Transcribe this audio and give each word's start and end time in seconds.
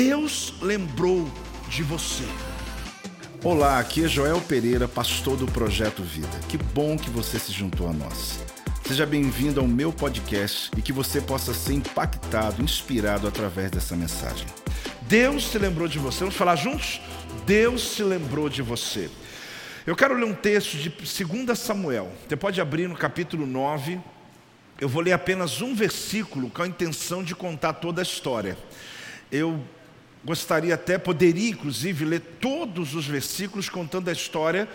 Deus 0.00 0.54
lembrou 0.62 1.28
de 1.68 1.82
você. 1.82 2.22
Olá, 3.42 3.80
aqui 3.80 4.04
é 4.04 4.08
Joel 4.08 4.40
Pereira, 4.40 4.86
pastor 4.86 5.36
do 5.36 5.44
Projeto 5.46 6.04
Vida. 6.04 6.38
Que 6.48 6.56
bom 6.56 6.96
que 6.96 7.10
você 7.10 7.36
se 7.36 7.50
juntou 7.50 7.88
a 7.88 7.92
nós. 7.92 8.38
Seja 8.86 9.04
bem-vindo 9.04 9.58
ao 9.58 9.66
meu 9.66 9.92
podcast 9.92 10.70
e 10.76 10.82
que 10.82 10.92
você 10.92 11.20
possa 11.20 11.52
ser 11.52 11.72
impactado, 11.72 12.62
inspirado 12.62 13.26
através 13.26 13.72
dessa 13.72 13.96
mensagem. 13.96 14.46
Deus 15.02 15.50
se 15.50 15.58
lembrou 15.58 15.88
de 15.88 15.98
você. 15.98 16.20
Vamos 16.20 16.36
falar 16.36 16.54
juntos? 16.54 17.00
Deus 17.44 17.82
se 17.82 18.04
lembrou 18.04 18.48
de 18.48 18.62
você. 18.62 19.10
Eu 19.84 19.96
quero 19.96 20.14
ler 20.14 20.26
um 20.26 20.34
texto 20.34 20.76
de 20.76 20.90
2 20.90 21.58
Samuel. 21.58 22.12
Você 22.28 22.36
pode 22.36 22.60
abrir 22.60 22.88
no 22.88 22.94
capítulo 22.94 23.44
9. 23.44 23.98
Eu 24.80 24.88
vou 24.88 25.02
ler 25.02 25.12
apenas 25.12 25.60
um 25.60 25.74
versículo 25.74 26.50
com 26.50 26.62
a 26.62 26.68
intenção 26.68 27.24
de 27.24 27.34
contar 27.34 27.72
toda 27.72 28.00
a 28.00 28.04
história. 28.04 28.56
Eu 29.32 29.60
gostaria 30.28 30.74
até, 30.74 30.98
poderia 30.98 31.48
inclusive 31.48 32.04
ler 32.04 32.20
todos 32.38 32.94
os 32.94 33.06
versículos 33.06 33.70
contando 33.70 34.10
a 34.10 34.12
história 34.12 34.68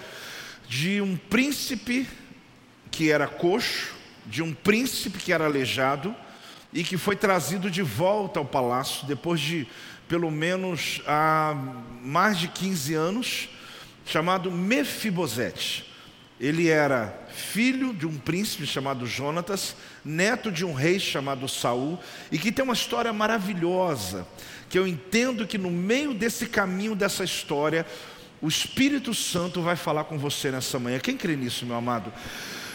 de 0.67 0.99
um 0.99 1.15
príncipe 1.15 2.09
que 2.89 3.11
era 3.11 3.27
coxo, 3.27 3.93
de 4.25 4.41
um 4.41 4.51
príncipe 4.51 5.19
que 5.19 5.31
era 5.31 5.45
aleijado 5.45 6.15
e 6.73 6.83
que 6.83 6.97
foi 6.97 7.15
trazido 7.15 7.69
de 7.69 7.83
volta 7.83 8.39
ao 8.39 8.45
palácio 8.45 9.05
depois 9.05 9.39
de 9.39 9.67
pelo 10.07 10.31
menos 10.31 11.03
há 11.05 11.55
mais 12.01 12.39
de 12.39 12.47
15 12.47 12.95
anos, 12.95 13.49
chamado 14.07 14.49
Mefibosete. 14.49 15.92
Ele 16.43 16.67
era 16.67 17.25
filho 17.33 17.93
de 17.93 18.05
um 18.05 18.17
príncipe 18.17 18.67
chamado 18.67 19.07
Jonatas, 19.07 19.77
neto 20.03 20.51
de 20.51 20.65
um 20.65 20.73
rei 20.73 20.99
chamado 20.99 21.47
Saul, 21.47 21.97
e 22.29 22.37
que 22.37 22.51
tem 22.51 22.65
uma 22.65 22.73
história 22.73 23.13
maravilhosa 23.13 24.27
que 24.69 24.77
eu 24.77 24.85
entendo 24.85 25.47
que 25.47 25.57
no 25.57 25.71
meio 25.71 26.13
desse 26.13 26.47
caminho 26.47 26.95
dessa 26.95 27.23
história, 27.23 27.85
o 28.41 28.49
Espírito 28.49 29.13
Santo 29.13 29.61
vai 29.61 29.77
falar 29.77 30.03
com 30.03 30.17
você 30.17 30.51
nessa 30.51 30.77
manhã. 30.77 30.99
Quem 30.99 31.15
crê 31.15 31.37
nisso, 31.37 31.65
meu 31.65 31.77
amado? 31.77 32.11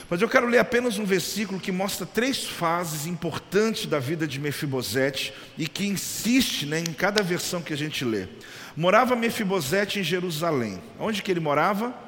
Mas 0.09 0.23
eu 0.23 0.31
quero 0.31 0.47
ler 0.47 0.61
apenas 0.61 0.99
um 0.99 1.05
versículo 1.05 1.61
que 1.61 1.71
mostra 1.71 2.07
três 2.07 2.45
fases 2.45 3.05
importantes 3.05 3.85
da 3.85 3.99
vida 3.99 4.27
de 4.27 4.41
Mefibosete 4.41 5.35
e 5.59 5.69
que 5.69 5.87
insiste 5.87 6.65
né, 6.65 6.81
em 6.81 6.95
cada 6.95 7.23
versão 7.23 7.61
que 7.61 7.75
a 7.75 7.77
gente 7.77 8.03
lê. 8.03 8.29
Morava 8.75 9.15
Mefibosete 9.15 10.01
em 10.01 10.03
Jerusalém. 10.03 10.81
Onde 10.99 11.21
que 11.23 11.31
ele 11.31 11.41
morava? 11.41 12.08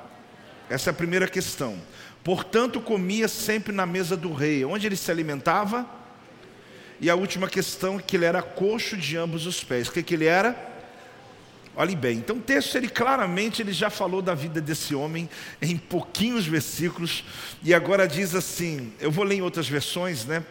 Essa 0.70 0.90
é 0.90 0.92
a 0.92 0.94
primeira 0.94 1.26
questão. 1.26 1.76
Portanto, 2.22 2.80
comia 2.80 3.26
sempre 3.26 3.74
na 3.74 3.84
mesa 3.84 4.16
do 4.16 4.32
rei. 4.32 4.64
Onde 4.64 4.86
ele 4.86 4.96
se 4.96 5.10
alimentava? 5.10 5.84
E 7.00 7.10
a 7.10 7.16
última 7.16 7.48
questão 7.48 7.98
é 7.98 8.02
que 8.02 8.16
ele 8.16 8.24
era 8.24 8.40
coxo 8.40 8.96
de 8.96 9.16
ambos 9.16 9.46
os 9.46 9.64
pés. 9.64 9.88
O 9.88 9.92
que, 9.92 10.02
que 10.02 10.14
ele 10.14 10.26
era? 10.26 10.68
Olhe 11.74 11.96
bem, 11.96 12.18
então 12.18 12.36
o 12.36 12.40
texto 12.40 12.76
ele 12.76 12.88
claramente 12.88 13.62
ele 13.62 13.72
já 13.72 13.88
falou 13.88 14.20
da 14.20 14.34
vida 14.34 14.60
desse 14.60 14.92
homem 14.94 15.30
em 15.62 15.76
pouquinhos 15.76 16.44
versículos 16.44 17.24
e 17.62 17.72
agora 17.72 18.08
diz 18.08 18.34
assim, 18.34 18.92
eu 19.00 19.10
vou 19.10 19.24
ler 19.24 19.36
em 19.36 19.40
outras 19.40 19.68
versões, 19.68 20.24
né? 20.24 20.44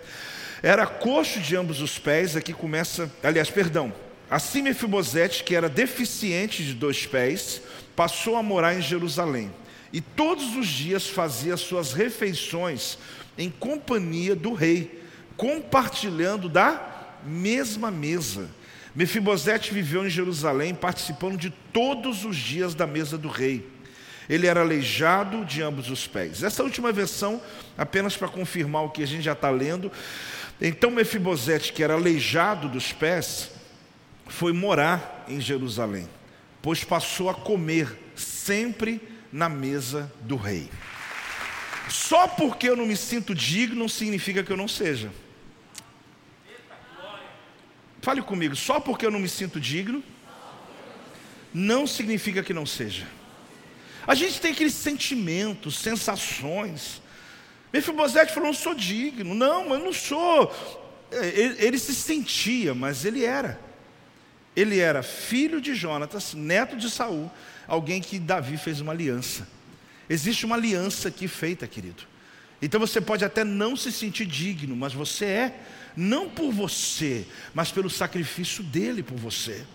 Era 0.63 0.87
coxo 0.87 1.41
de 1.41 1.57
ambos 1.57 1.81
os 1.81 1.99
pés, 1.99 2.37
aqui 2.37 2.53
começa, 2.53 3.11
aliás, 3.21 3.49
perdão. 3.49 3.93
Assim 4.31 4.61
Mefibosete, 4.61 5.43
que 5.43 5.53
era 5.53 5.67
deficiente 5.69 6.63
de 6.63 6.73
dois 6.73 7.05
pés, 7.05 7.61
passou 7.95 8.37
a 8.37 8.41
morar 8.41 8.73
em 8.73 8.81
Jerusalém 8.81 9.51
e 9.91 10.01
todos 10.01 10.55
os 10.55 10.67
dias 10.67 11.07
fazia 11.07 11.57
suas 11.57 11.93
refeições 11.93 12.97
em 13.37 13.49
companhia 13.49 14.35
do 14.35 14.53
rei 14.53 14.99
compartilhando 15.39 16.49
da 16.49 17.15
mesma 17.23 17.89
mesa. 17.89 18.49
Mefibosete 18.93 19.73
viveu 19.73 20.05
em 20.05 20.09
Jerusalém, 20.09 20.75
participando 20.75 21.37
de 21.37 21.49
todos 21.71 22.25
os 22.25 22.35
dias 22.35 22.75
da 22.75 22.85
mesa 22.85 23.17
do 23.17 23.29
rei. 23.29 23.65
Ele 24.29 24.45
era 24.45 24.59
aleijado 24.59 25.45
de 25.45 25.61
ambos 25.61 25.89
os 25.89 26.05
pés. 26.05 26.43
Essa 26.43 26.61
última 26.61 26.91
versão, 26.91 27.41
apenas 27.77 28.17
para 28.17 28.27
confirmar 28.27 28.83
o 28.83 28.89
que 28.89 29.01
a 29.01 29.07
gente 29.07 29.23
já 29.23 29.31
está 29.31 29.49
lendo. 29.49 29.89
Então, 30.59 30.91
Mefibosete, 30.91 31.71
que 31.71 31.81
era 31.81 31.93
aleijado 31.93 32.67
dos 32.67 32.91
pés, 32.91 33.49
foi 34.27 34.51
morar 34.51 35.25
em 35.29 35.39
Jerusalém, 35.39 36.07
pois 36.61 36.83
passou 36.83 37.29
a 37.29 37.33
comer 37.33 37.97
sempre 38.13 39.01
na 39.31 39.49
mesa 39.49 40.11
do 40.21 40.35
rei. 40.35 40.69
Só 41.89 42.27
porque 42.27 42.69
eu 42.69 42.75
não 42.75 42.85
me 42.85 42.95
sinto 42.95 43.33
digno 43.33 43.75
não 43.75 43.89
significa 43.89 44.43
que 44.43 44.51
eu 44.51 44.57
não 44.57 44.67
seja. 44.67 45.11
Fale 48.01 48.21
comigo, 48.21 48.55
só 48.55 48.79
porque 48.79 49.05
eu 49.05 49.11
não 49.11 49.19
me 49.19 49.27
sinto 49.27 49.59
digno, 49.59 50.03
não 51.53 51.85
significa 51.85 52.41
que 52.41 52.53
não 52.53 52.65
seja. 52.65 53.07
A 54.07 54.15
gente 54.15 54.39
tem 54.39 54.51
aqueles 54.51 54.73
sentimentos, 54.73 55.77
sensações. 55.77 57.01
Mefibosete 57.71 58.33
falou: 58.33 58.47
não 58.47 58.53
sou 58.55 58.73
digno. 58.73 59.35
Não, 59.35 59.69
mas 59.69 59.83
não 59.83 59.93
sou. 59.93 60.51
É, 61.11 61.27
ele, 61.27 61.55
ele, 61.65 61.77
se 61.77 61.93
sentia, 61.93 62.73
mas 62.73 63.05
ele 63.05 63.23
era. 63.23 63.59
Ele 64.55 64.79
era 64.79 65.03
filho 65.03 65.61
de 65.61 65.75
Jonatas, 65.75 66.33
neto 66.33 66.75
de 66.75 66.89
Saul, 66.89 67.31
alguém 67.69 68.01
que 68.01 68.19
Davi 68.19 68.57
fez 68.57 68.81
uma 68.81 68.91
aliança. 68.91 69.47
Existe 70.09 70.45
uma 70.45 70.55
aliança 70.55 71.07
aqui 71.07 71.27
feita, 71.27 71.67
querido. 71.67 72.03
Então 72.61 72.79
você 72.79 72.99
pode 72.99 73.23
até 73.23 73.43
não 73.43 73.75
se 73.75 73.91
sentir 73.91 74.25
digno, 74.25 74.75
mas 74.75 74.91
você 74.91 75.25
é 75.25 75.59
não 75.95 76.29
por 76.29 76.51
você, 76.51 77.25
mas 77.53 77.71
pelo 77.71 77.89
sacrifício 77.89 78.63
dele 78.63 79.03
por 79.03 79.17
você. 79.17 79.65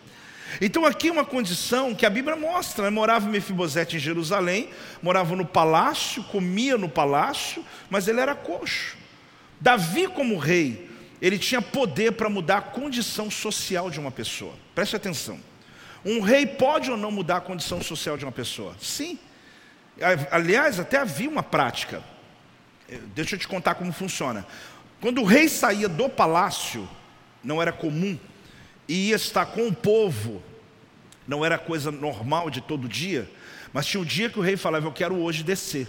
Então 0.61 0.85
aqui 0.85 1.09
é 1.09 1.13
uma 1.13 1.25
condição 1.25 1.95
que 1.95 2.05
a 2.05 2.11
Bíblia 2.11 2.37
mostra, 2.37 2.85
né? 2.85 2.91
morava 2.91 3.29
Mefibosete 3.29 3.97
em 3.97 4.01
Jerusalém, 4.01 4.69
morava 5.03 5.35
no 5.35 5.47
palácio, 5.47 6.23
comia 6.25 6.77
no 6.77 6.89
palácio, 6.89 7.65
mas 7.89 8.07
ele 8.07 8.21
era 8.21 8.35
coxo. 8.35 8.97
Davi 9.61 10.07
como 10.09 10.37
rei, 10.37 10.91
ele 11.23 11.39
tinha 11.39 11.63
poder 11.63 12.13
para 12.13 12.29
mudar 12.29 12.59
a 12.59 12.63
condição 12.63 13.31
social 13.31 13.91
de 13.91 13.99
uma 13.99 14.11
pessoa. 14.11 14.53
Preste 14.75 14.95
atenção. 14.95 15.41
Um 16.05 16.21
rei 16.21 16.47
pode 16.47 16.91
ou 16.91 16.97
não 16.97 17.11
mudar 17.11 17.39
a 17.39 17.41
condição 17.41 17.83
social 17.83 18.17
de 18.17 18.25
uma 18.25 18.33
pessoa? 18.33 18.77
Sim. 18.81 19.19
Aliás, 20.31 20.79
até 20.79 20.99
havia 20.99 21.29
uma 21.29 21.43
prática. 21.43 22.03
Deixa 23.15 23.37
eu 23.37 23.39
te 23.39 23.49
contar 23.49 23.75
como 23.77 23.93
funciona. 23.93 24.47
Quando 25.01 25.21
o 25.21 25.25
rei 25.25 25.49
saía 25.49 25.89
do 25.89 26.09
palácio, 26.09 26.89
não 27.43 27.61
era 27.61 27.73
comum, 27.73 28.19
e 28.87 29.09
ia 29.09 29.17
estar 29.17 29.47
com 29.47 29.67
o 29.67 29.75
povo, 29.75 30.43
não 31.27 31.45
era 31.45 31.57
coisa 31.57 31.91
normal 31.91 32.51
de 32.51 32.61
todo 32.61 32.89
dia, 32.89 33.31
mas 33.73 33.87
tinha 33.87 34.01
um 34.01 34.05
dia 34.05 34.29
que 34.29 34.39
o 34.39 34.43
rei 34.43 34.57
falava: 34.57 34.87
Eu 34.87 34.93
quero 34.93 35.17
hoje 35.17 35.43
descer. 35.43 35.89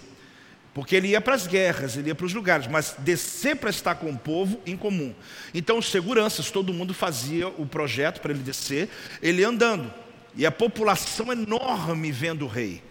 Porque 0.72 0.94
ele 0.94 1.08
ia 1.08 1.22
para 1.22 1.34
as 1.34 1.46
guerras, 1.46 1.96
ele 1.96 2.08
ia 2.08 2.14
para 2.14 2.26
os 2.26 2.34
lugares, 2.34 2.66
mas 2.66 2.94
descer 2.98 3.56
para 3.56 3.70
estar 3.70 3.94
com 3.94 4.10
o 4.10 4.18
povo, 4.18 4.60
incomum. 4.66 5.14
Então, 5.54 5.78
os 5.78 5.90
seguranças, 5.90 6.50
todo 6.50 6.70
mundo 6.70 6.92
fazia 6.92 7.48
o 7.48 7.64
projeto 7.64 8.20
para 8.20 8.30
ele 8.30 8.42
descer, 8.42 8.90
ele 9.22 9.42
andando. 9.42 9.90
E 10.36 10.44
a 10.44 10.50
população 10.50 11.32
enorme 11.32 12.12
vendo 12.12 12.44
o 12.44 12.48
rei. 12.48 12.82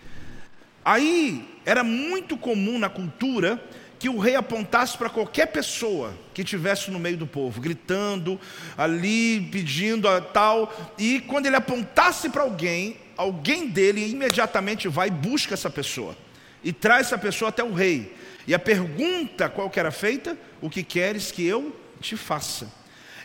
Aí, 0.83 1.47
era 1.65 1.83
muito 1.83 2.37
comum 2.37 2.77
na 2.77 2.89
cultura 2.89 3.61
que 3.97 4.09
o 4.09 4.19
rei 4.19 4.35
apontasse 4.35 4.97
para 4.97 5.09
qualquer 5.09 5.47
pessoa 5.47 6.13
que 6.33 6.43
tivesse 6.43 6.91
no 6.91 6.99
meio 6.99 7.17
do 7.17 7.25
povo, 7.25 7.61
gritando 7.61 8.39
ali, 8.77 9.47
pedindo 9.51 10.07
a 10.07 10.19
tal, 10.21 10.93
e 10.97 11.21
quando 11.21 11.45
ele 11.45 11.55
apontasse 11.55 12.29
para 12.29 12.43
alguém, 12.43 12.97
alguém 13.15 13.67
dele 13.67 14.07
imediatamente 14.07 14.87
vai 14.87 15.07
e 15.07 15.11
busca 15.11 15.53
essa 15.53 15.69
pessoa 15.69 16.15
e 16.63 16.73
traz 16.73 17.07
essa 17.07 17.17
pessoa 17.17 17.49
até 17.49 17.63
o 17.63 17.73
rei. 17.73 18.13
E 18.47 18.53
a 18.53 18.59
pergunta 18.59 19.49
qual 19.49 19.69
que 19.69 19.79
era 19.79 19.91
feita? 19.91 20.37
O 20.61 20.69
que 20.69 20.83
queres 20.83 21.31
que 21.31 21.45
eu 21.45 21.75
te 22.01 22.17
faça? 22.17 22.71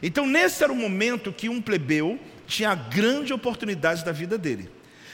Então, 0.03 0.27
nesse 0.27 0.63
era 0.63 0.73
o 0.73 0.77
momento 0.77 1.33
que 1.33 1.49
um 1.49 1.61
plebeu 1.61 2.19
tinha 2.51 2.71
a 2.71 2.75
grande 2.75 3.33
oportunidade 3.33 4.05
da 4.05 4.13
vida 4.13 4.37
dele. 4.37 4.69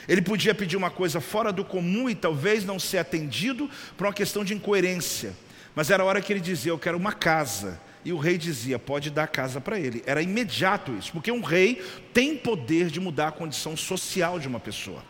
Ele 0.09 0.23
podia 0.23 0.55
pedir 0.55 0.77
uma 0.77 0.91
coisa 0.91 1.21
fora 1.21 1.53
do 1.53 1.65
comum 1.65 2.09
e 2.09 2.15
talvez 2.15 2.65
não 2.65 2.79
ser 2.79 2.99
atendido 2.99 3.69
por 3.97 4.07
uma 4.07 4.13
questão 4.13 4.45
de 4.45 4.55
incoerência. 4.55 5.35
Mas 5.75 5.91
era 5.91 6.03
a 6.03 6.07
hora 6.07 6.21
que 6.21 6.33
ele 6.33 6.41
dizia: 6.41 6.73
Eu 6.73 6.79
quero 6.79 6.97
uma 6.97 7.13
casa. 7.13 7.81
E 8.05 8.13
o 8.13 8.19
rei 8.19 8.39
dizia: 8.39 8.79
Pode 8.79 9.11
dar 9.11 9.25
a 9.25 9.29
casa 9.29 9.61
para 9.61 9.79
ele. 9.79 10.03
Era 10.07 10.23
imediato 10.23 10.93
isso, 10.93 11.13
porque 11.13 11.31
um 11.31 11.43
rei 11.43 11.83
tem 12.15 12.37
poder 12.37 12.87
de 12.87 13.01
mudar 13.01 13.29
a 13.29 13.33
condição 13.33 13.77
social 13.77 14.39
de 14.39 14.49
uma 14.49 14.61
pessoa. 14.61 15.05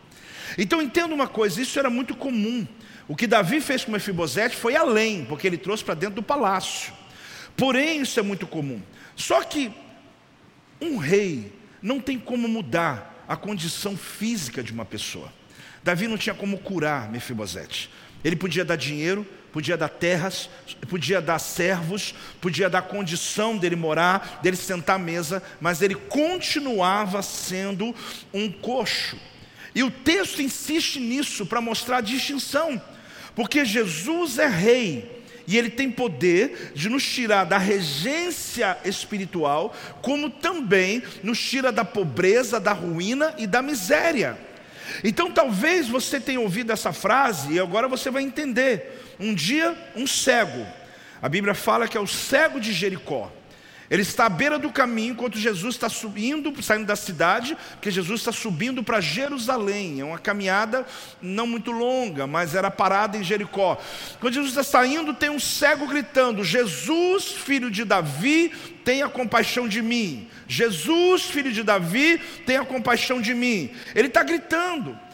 Então 0.59 0.83
entenda 0.83 1.15
uma 1.15 1.29
coisa: 1.29 1.61
isso 1.61 1.79
era 1.79 1.91
muito 1.91 2.17
comum. 2.17 2.67
O 3.07 3.15
que 3.15 3.27
Davi 3.27 3.61
fez 3.61 3.85
com 3.85 3.93
Mefibosete 3.93 4.57
foi 4.57 4.75
além, 4.75 5.25
porque 5.27 5.47
ele 5.47 5.59
trouxe 5.59 5.85
para 5.85 5.95
dentro 5.95 6.17
do 6.17 6.23
palácio. 6.23 6.93
Porém, 7.57 8.01
isso 8.01 8.19
é 8.19 8.23
muito 8.23 8.47
comum. 8.47 8.83
Só 9.15 9.43
que 9.43 9.73
um 10.81 10.97
rei 10.97 11.53
não 11.87 12.01
tem 12.01 12.19
como 12.19 12.49
mudar 12.49 13.25
a 13.29 13.37
condição 13.37 13.97
física 13.97 14.61
de 14.61 14.73
uma 14.73 14.85
pessoa. 14.85 15.33
Davi 15.85 16.09
não 16.09 16.19
tinha 16.19 16.35
como 16.35 16.59
curar 16.59 17.09
Mefibosete. 17.09 17.89
Ele 18.25 18.35
podia 18.35 18.65
dar 18.65 18.75
dinheiro, 18.75 19.25
podia 19.53 19.77
dar 19.77 19.89
terras, 19.89 20.51
podia 20.89 21.21
dar 21.21 21.39
servos, 21.39 22.13
podia 22.41 22.69
dar 22.69 22.83
condição 22.83 23.57
dele 23.57 23.77
morar, 23.77 24.41
dele 24.43 24.57
sentar 24.57 24.97
à 24.97 24.99
mesa, 24.99 25.41
mas 25.61 25.81
ele 25.81 25.95
continuava 25.95 27.23
sendo 27.23 27.95
um 28.35 28.51
coxo. 28.51 29.17
E 29.73 29.85
o 29.85 29.91
texto 29.91 30.43
insiste 30.43 30.99
nisso 30.99 31.47
para 31.47 31.61
mostrar 31.61 31.99
a 31.99 32.01
distinção, 32.01 32.83
porque 33.33 33.65
Jesus 33.65 34.41
é 34.41 34.49
rei, 34.49 35.16
e 35.47 35.57
ele 35.57 35.71
tem 35.71 35.91
poder 35.91 36.73
de 36.75 36.89
nos 36.89 37.05
tirar 37.05 37.45
da 37.45 37.59
regência 37.59 38.77
espiritual, 38.85 39.75
como 40.03 40.29
também 40.29 41.03
nos 41.23 41.39
tira 41.39 41.71
da 41.71 41.85
pobreza, 41.85 42.59
da 42.59 42.73
ruína 42.73 43.35
e 43.39 43.47
da 43.47 43.63
miséria. 43.63 44.39
Então 45.05 45.31
talvez 45.31 45.89
você 45.89 46.21
tenha 46.21 46.41
ouvido 46.41 46.73
essa 46.73 46.93
frase 46.93 47.55
e 47.55 47.61
agora 47.61 47.89
você 47.89 48.11
vai 48.11 48.23
entender. 48.23 49.03
Um 49.19 49.35
dia, 49.35 49.77
um 49.95 50.07
cego, 50.07 50.67
a 51.21 51.29
Bíblia 51.29 51.55
fala 51.55 51.89
que 51.89 51.97
é 51.97 52.01
o 52.01 52.07
cego 52.07 52.61
de 52.61 52.73
Jericó. 52.73 53.33
Ele 53.91 54.03
está 54.03 54.27
à 54.27 54.29
beira 54.29 54.59
do 54.59 54.71
caminho 54.71 55.13
enquanto 55.13 55.39
Jesus 55.39 55.75
está 55.75 55.89
subindo, 55.89 56.53
saindo 56.63 56.87
da 56.87 56.97
cidade, 56.97 57.57
porque 57.73 57.91
Jesus 57.91 58.21
está 58.21 58.33
subindo 58.33 58.83
para 58.83 59.01
Jerusalém. 59.01 60.01
É 60.01 60.05
uma 60.05 60.19
caminhada 60.19 60.87
não 61.23 61.47
muito 61.47 61.71
longa, 61.71 62.27
mas 62.27 62.55
era 62.55 62.71
parada 62.71 63.17
em 63.17 63.23
Jericó. 63.23 63.81
Quando 64.21 64.35
Jesus 64.35 64.51
está 64.51 64.65
saindo, 64.65 65.15
tem 65.15 65.31
um 65.31 65.41
cego 65.41 65.87
gritando: 65.87 66.43
Jesus, 66.43 67.33
filho 67.33 67.71
de 67.71 67.85
Davi, 67.85 68.53
tenha 68.85 69.09
compaixão 69.09 69.69
de 69.69 69.81
mim. 69.83 70.29
Jesus, 70.49 71.23
filho 71.23 71.53
de 71.53 71.63
Davi, 71.63 72.21
tenha 72.45 72.65
compaixão 72.65 73.21
de 73.21 73.35
mim. 73.35 73.71
Ele 73.95 74.09
está 74.09 74.23
gritando. 74.23 75.06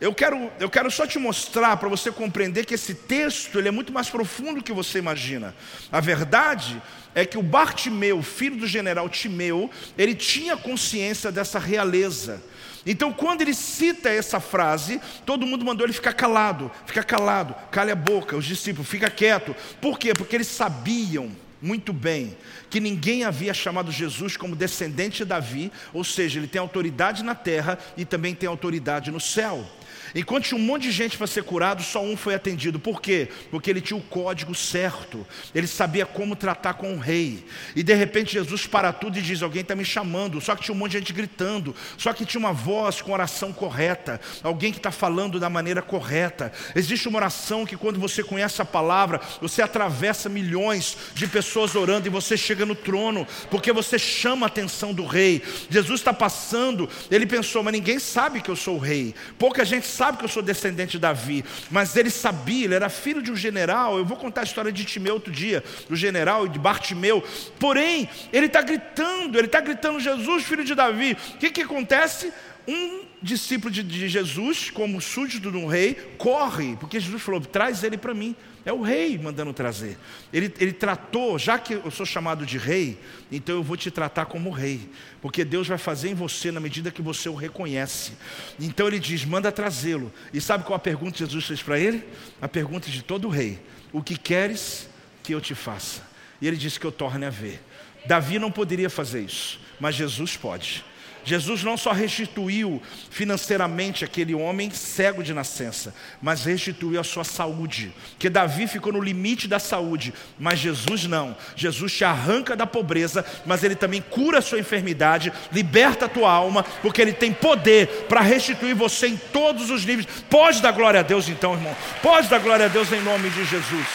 Eu 0.00 0.14
quero, 0.14 0.50
eu 0.60 0.70
quero 0.70 0.88
só 0.92 1.06
te 1.08 1.18
mostrar 1.18 1.76
para 1.76 1.88
você 1.88 2.12
compreender 2.12 2.64
que 2.64 2.74
esse 2.74 2.94
texto 2.94 3.58
ele 3.58 3.66
é 3.66 3.72
muito 3.72 3.92
mais 3.92 4.08
profundo 4.08 4.56
do 4.56 4.62
que 4.62 4.72
você 4.72 4.98
imagina. 4.98 5.54
A 5.90 5.98
verdade 5.98 6.80
é 7.16 7.26
que 7.26 7.36
o 7.36 7.42
Bartimeu, 7.42 8.22
filho 8.22 8.58
do 8.58 8.66
general 8.66 9.08
Timeu, 9.08 9.68
ele 9.96 10.14
tinha 10.14 10.56
consciência 10.56 11.32
dessa 11.32 11.58
realeza. 11.58 12.40
Então, 12.86 13.12
quando 13.12 13.42
ele 13.42 13.52
cita 13.52 14.08
essa 14.08 14.38
frase, 14.38 15.00
todo 15.26 15.44
mundo 15.44 15.64
mandou 15.64 15.84
ele 15.84 15.92
ficar 15.92 16.12
calado, 16.12 16.70
ficar 16.86 17.02
calado, 17.02 17.52
cale 17.72 17.90
a 17.90 17.96
boca, 17.96 18.36
os 18.36 18.44
discípulos, 18.44 18.88
fica 18.88 19.10
quieto. 19.10 19.54
Por 19.80 19.98
quê? 19.98 20.14
Porque 20.14 20.36
eles 20.36 20.46
sabiam 20.46 21.28
muito 21.60 21.92
bem 21.92 22.36
que 22.70 22.78
ninguém 22.78 23.24
havia 23.24 23.52
chamado 23.52 23.90
Jesus 23.90 24.36
como 24.36 24.54
descendente 24.54 25.18
de 25.18 25.24
Davi, 25.24 25.72
ou 25.92 26.04
seja, 26.04 26.38
ele 26.38 26.46
tem 26.46 26.60
autoridade 26.60 27.24
na 27.24 27.34
terra 27.34 27.78
e 27.96 28.04
também 28.04 28.32
tem 28.32 28.48
autoridade 28.48 29.10
no 29.10 29.20
céu. 29.20 29.68
Enquanto 30.14 30.44
tinha 30.44 30.58
um 30.58 30.64
monte 30.64 30.82
de 30.82 30.90
gente 30.90 31.16
para 31.16 31.26
ser 31.26 31.44
curado, 31.44 31.82
só 31.82 32.02
um 32.02 32.16
foi 32.16 32.34
atendido. 32.34 32.78
Por 32.78 33.00
quê? 33.00 33.28
Porque 33.50 33.70
ele 33.70 33.80
tinha 33.80 33.96
o 33.96 34.02
código 34.02 34.54
certo. 34.54 35.26
Ele 35.54 35.66
sabia 35.66 36.06
como 36.06 36.36
tratar 36.36 36.74
com 36.74 36.94
o 36.94 36.98
rei. 36.98 37.44
E 37.74 37.82
de 37.82 37.94
repente 37.94 38.32
Jesus 38.32 38.66
para 38.66 38.92
tudo 38.92 39.18
e 39.18 39.22
diz: 39.22 39.42
Alguém 39.42 39.62
está 39.62 39.74
me 39.74 39.84
chamando. 39.84 40.40
Só 40.40 40.54
que 40.54 40.62
tinha 40.62 40.74
um 40.74 40.78
monte 40.78 40.92
de 40.92 40.98
gente 40.98 41.12
gritando. 41.12 41.74
Só 41.96 42.12
que 42.12 42.24
tinha 42.24 42.38
uma 42.38 42.52
voz 42.52 43.00
com 43.00 43.12
oração 43.12 43.52
correta. 43.52 44.20
Alguém 44.42 44.72
que 44.72 44.78
está 44.78 44.90
falando 44.90 45.40
da 45.40 45.50
maneira 45.50 45.82
correta. 45.82 46.52
Existe 46.74 47.08
uma 47.08 47.18
oração 47.18 47.66
que 47.66 47.76
quando 47.76 47.98
você 47.98 48.22
conhece 48.22 48.60
a 48.62 48.64
palavra, 48.64 49.20
você 49.40 49.62
atravessa 49.62 50.28
milhões 50.28 50.96
de 51.14 51.26
pessoas 51.26 51.74
orando 51.74 52.06
e 52.06 52.10
você 52.10 52.36
chega 52.36 52.64
no 52.64 52.74
trono, 52.74 53.26
porque 53.50 53.72
você 53.72 53.98
chama 53.98 54.46
a 54.46 54.48
atenção 54.48 54.92
do 54.92 55.04
rei. 55.04 55.42
Jesus 55.70 56.00
está 56.00 56.12
passando, 56.12 56.88
ele 57.10 57.26
pensou, 57.26 57.62
mas 57.62 57.72
ninguém 57.72 57.98
sabe 57.98 58.40
que 58.40 58.50
eu 58.50 58.56
sou 58.56 58.76
o 58.76 58.80
rei. 58.80 59.14
Pouca 59.38 59.64
gente 59.64 59.86
sabe 59.98 60.18
que 60.18 60.24
eu 60.24 60.28
sou 60.28 60.42
descendente 60.42 60.92
de 60.92 61.00
Davi, 61.00 61.44
mas 61.70 61.96
ele 61.96 62.08
sabia, 62.08 62.66
ele 62.66 62.74
era 62.74 62.88
filho 62.88 63.20
de 63.20 63.32
um 63.32 63.36
general. 63.36 63.98
Eu 63.98 64.04
vou 64.04 64.16
contar 64.16 64.42
a 64.42 64.44
história 64.44 64.70
de 64.70 64.84
Timeu 64.84 65.14
outro 65.14 65.32
dia, 65.32 65.64
do 65.88 65.96
general 65.96 66.46
e 66.46 66.48
de 66.48 66.58
Bartimeu. 66.58 67.22
Porém, 67.58 68.08
ele 68.32 68.46
está 68.46 68.62
gritando, 68.62 69.36
ele 69.36 69.48
está 69.48 69.60
gritando: 69.60 69.98
Jesus, 69.98 70.44
filho 70.44 70.64
de 70.64 70.74
Davi. 70.76 71.16
O 71.34 71.38
que, 71.38 71.50
que 71.50 71.62
acontece? 71.62 72.32
Um 72.68 73.00
discípulo 73.20 73.72
de, 73.72 73.82
de 73.82 74.08
Jesus, 74.08 74.70
como 74.70 75.00
súdito 75.00 75.50
de 75.50 75.56
um 75.56 75.66
rei, 75.66 75.94
corre, 76.16 76.76
porque 76.78 77.00
Jesus 77.00 77.20
falou: 77.20 77.40
traz 77.40 77.82
ele 77.82 77.96
para 77.96 78.14
mim. 78.14 78.36
É 78.68 78.72
o 78.72 78.82
rei 78.82 79.16
mandando 79.16 79.50
trazer. 79.54 79.96
Ele, 80.30 80.52
ele 80.60 80.74
tratou, 80.74 81.38
já 81.38 81.58
que 81.58 81.72
eu 81.72 81.90
sou 81.90 82.04
chamado 82.04 82.44
de 82.44 82.58
rei, 82.58 83.00
então 83.32 83.54
eu 83.54 83.62
vou 83.62 83.78
te 83.78 83.90
tratar 83.90 84.26
como 84.26 84.50
rei, 84.50 84.90
porque 85.22 85.42
Deus 85.42 85.66
vai 85.66 85.78
fazer 85.78 86.10
em 86.10 86.14
você 86.14 86.52
na 86.52 86.60
medida 86.60 86.90
que 86.90 87.00
você 87.00 87.30
o 87.30 87.34
reconhece. 87.34 88.12
Então 88.60 88.86
ele 88.86 88.98
diz: 88.98 89.24
manda 89.24 89.50
trazê-lo. 89.50 90.12
E 90.34 90.38
sabe 90.38 90.64
qual 90.64 90.76
a 90.76 90.78
pergunta 90.78 91.12
que 91.12 91.20
Jesus 91.20 91.46
fez 91.46 91.62
para 91.62 91.78
ele? 91.78 92.04
A 92.42 92.46
pergunta 92.46 92.90
de 92.90 93.00
todo 93.02 93.30
rei: 93.30 93.58
O 93.90 94.02
que 94.02 94.18
queres 94.18 94.86
que 95.22 95.32
eu 95.32 95.40
te 95.40 95.54
faça? 95.54 96.06
E 96.38 96.46
ele 96.46 96.58
disse 96.58 96.78
que 96.78 96.84
eu 96.84 96.92
torne 96.92 97.24
a 97.24 97.30
ver. 97.30 97.62
Davi 98.04 98.38
não 98.38 98.50
poderia 98.50 98.90
fazer 98.90 99.22
isso, 99.22 99.58
mas 99.80 99.94
Jesus 99.94 100.36
pode. 100.36 100.84
Jesus 101.24 101.62
não 101.62 101.76
só 101.76 101.92
restituiu 101.92 102.80
financeiramente 103.10 104.04
aquele 104.04 104.34
homem 104.34 104.70
cego 104.70 105.22
de 105.22 105.34
nascença, 105.34 105.94
mas 106.22 106.44
restituiu 106.44 107.00
a 107.00 107.04
sua 107.04 107.24
saúde. 107.24 107.92
Que 108.18 108.30
Davi 108.30 108.66
ficou 108.66 108.92
no 108.92 109.00
limite 109.00 109.46
da 109.46 109.58
saúde, 109.58 110.14
mas 110.38 110.58
Jesus 110.58 111.04
não. 111.04 111.36
Jesus 111.54 111.92
te 111.92 112.04
arranca 112.04 112.56
da 112.56 112.66
pobreza, 112.66 113.24
mas 113.44 113.62
ele 113.62 113.74
também 113.74 114.00
cura 114.00 114.38
a 114.38 114.42
sua 114.42 114.58
enfermidade, 114.58 115.32
liberta 115.52 116.06
a 116.06 116.08
tua 116.08 116.30
alma, 116.30 116.62
porque 116.82 117.02
ele 117.02 117.12
tem 117.12 117.32
poder 117.32 118.06
para 118.08 118.20
restituir 118.20 118.74
você 118.74 119.08
em 119.08 119.16
todos 119.16 119.70
os 119.70 119.84
níveis. 119.84 120.06
Pode 120.30 120.62
dar 120.62 120.72
glória 120.72 121.00
a 121.00 121.02
Deus 121.02 121.28
então, 121.28 121.54
irmão. 121.54 121.76
Pode 122.02 122.28
dar 122.28 122.38
glória 122.38 122.66
a 122.66 122.68
Deus 122.68 122.92
em 122.92 123.00
nome 123.00 123.28
de 123.30 123.44
Jesus. 123.44 123.86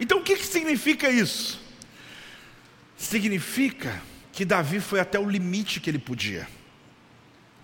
Então 0.00 0.18
o 0.18 0.22
que, 0.22 0.36
que 0.36 0.46
significa 0.46 1.10
isso? 1.10 1.60
Significa 3.10 4.00
que 4.32 4.44
Davi 4.44 4.78
foi 4.78 5.00
até 5.00 5.18
o 5.18 5.28
limite 5.28 5.80
que 5.80 5.90
ele 5.90 5.98
podia. 5.98 6.46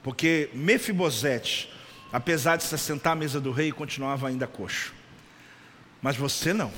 Porque 0.03 0.51
Mefibosete, 0.53 1.73
apesar 2.13 2.57
de 2.57 2.65
se 2.65 2.77
sentar 2.77 3.13
à 3.13 3.17
mesa 3.17 3.41
do 3.41 3.53
rei, 3.53 3.71
continuava 3.71 4.27
ainda 4.27 4.47
coxo. 4.49 4.93
Mas 6.03 6.17
você 6.17 6.53
não. 6.53 6.73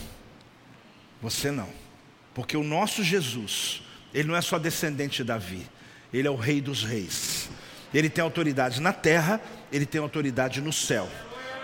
Você 1.23 1.50
não. 1.50 1.69
Porque 2.35 2.59
o 2.59 2.62
nosso 2.62 3.03
Jesus, 3.03 3.82
ele 4.12 4.29
não 4.29 4.37
é 4.37 4.43
só 4.43 4.59
descendente 4.59 5.19
de 5.19 5.25
Davi, 5.25 5.67
ele 6.12 6.29
é 6.29 6.31
o 6.31 6.37
rei 6.37 6.61
dos 6.61 6.85
reis. 6.85 7.49
Ele 7.93 8.11
tem 8.11 8.23
autoridade 8.23 8.82
na 8.82 8.93
terra, 8.93 9.41
ele 9.73 9.87
tem 9.87 9.99
autoridade 9.99 10.61
no 10.61 10.75
céu. 10.75 11.09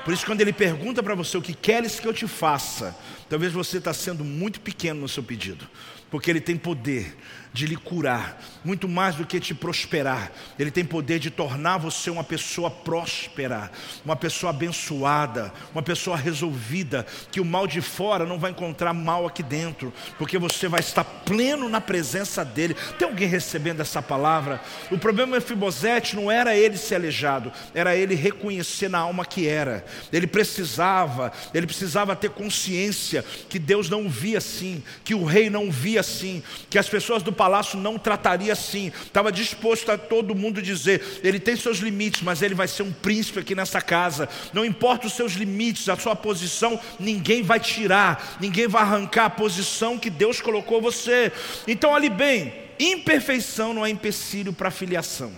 Por 0.06 0.14
isso, 0.14 0.24
quando 0.24 0.40
ele 0.40 0.54
pergunta 0.54 1.02
para 1.02 1.14
você 1.14 1.36
o 1.36 1.42
que 1.42 1.54
queres 1.54 2.00
que 2.00 2.08
eu 2.08 2.14
te 2.14 2.26
faça, 2.26 2.96
talvez 3.28 3.52
você 3.52 3.76
está 3.76 3.92
sendo 3.92 4.24
muito 4.24 4.60
pequeno 4.60 5.00
no 5.00 5.08
seu 5.08 5.22
pedido 5.22 5.68
porque 6.14 6.30
Ele 6.30 6.40
tem 6.40 6.56
poder 6.56 7.12
de 7.54 7.68
lhe 7.68 7.76
curar, 7.76 8.42
muito 8.64 8.88
mais 8.88 9.14
do 9.14 9.24
que 9.24 9.38
te 9.38 9.54
prosperar. 9.54 10.32
Ele 10.58 10.72
tem 10.72 10.84
poder 10.84 11.20
de 11.20 11.30
tornar 11.30 11.78
você 11.78 12.10
uma 12.10 12.24
pessoa 12.24 12.68
próspera, 12.68 13.70
uma 14.04 14.16
pessoa 14.16 14.50
abençoada, 14.50 15.52
uma 15.72 15.80
pessoa 15.82 16.16
resolvida, 16.16 17.06
que 17.30 17.40
o 17.40 17.44
mal 17.44 17.68
de 17.68 17.80
fora 17.80 18.26
não 18.26 18.40
vai 18.40 18.50
encontrar 18.50 18.92
mal 18.92 19.24
aqui 19.24 19.40
dentro, 19.40 19.92
porque 20.18 20.36
você 20.36 20.66
vai 20.66 20.80
estar 20.80 21.04
pleno 21.04 21.68
na 21.68 21.80
presença 21.80 22.44
dele. 22.44 22.74
Tem 22.98 23.06
alguém 23.06 23.28
recebendo 23.28 23.80
essa 23.80 24.02
palavra? 24.02 24.60
O 24.90 24.98
problema 24.98 25.38
de 25.38 25.46
Fibosete 25.46 26.16
não 26.16 26.32
era 26.32 26.56
ele 26.56 26.76
ser 26.76 26.96
aleijado, 26.96 27.52
era 27.72 27.94
ele 27.94 28.16
reconhecer 28.16 28.88
na 28.88 28.98
alma 28.98 29.24
que 29.24 29.46
era. 29.46 29.84
Ele 30.12 30.26
precisava, 30.26 31.32
ele 31.54 31.68
precisava 31.68 32.16
ter 32.16 32.30
consciência 32.30 33.24
que 33.48 33.60
Deus 33.60 33.88
não 33.88 34.06
o 34.06 34.10
via 34.10 34.38
assim, 34.38 34.82
que 35.04 35.14
o 35.14 35.24
rei 35.24 35.48
não 35.48 35.68
o 35.68 35.70
via 35.70 36.00
assim, 36.00 36.42
que 36.68 36.78
as 36.78 36.88
pessoas 36.88 37.22
do 37.22 37.32
palácio 37.44 37.78
não 37.78 37.98
trataria 37.98 38.54
assim. 38.54 38.90
Estava 39.04 39.30
disposto 39.30 39.92
a 39.92 39.98
todo 39.98 40.34
mundo 40.34 40.62
dizer: 40.62 41.20
ele 41.22 41.38
tem 41.38 41.54
seus 41.54 41.78
limites, 41.78 42.22
mas 42.22 42.40
ele 42.40 42.54
vai 42.54 42.66
ser 42.66 42.82
um 42.82 42.90
príncipe 42.90 43.38
aqui 43.38 43.54
nessa 43.54 43.82
casa. 43.82 44.26
Não 44.54 44.64
importa 44.64 45.06
os 45.06 45.12
seus 45.12 45.32
limites, 45.34 45.90
a 45.90 45.96
sua 45.96 46.16
posição, 46.16 46.80
ninguém 46.98 47.42
vai 47.42 47.60
tirar, 47.60 48.38
ninguém 48.40 48.66
vai 48.66 48.80
arrancar 48.80 49.26
a 49.26 49.30
posição 49.30 49.98
que 49.98 50.08
Deus 50.08 50.40
colocou 50.40 50.80
você. 50.80 51.30
Então, 51.68 51.90
olhe 51.90 52.08
bem: 52.08 52.54
imperfeição 52.80 53.74
não 53.74 53.84
é 53.84 53.90
empecilho 53.90 54.54
para 54.54 54.70
filiação. 54.70 55.30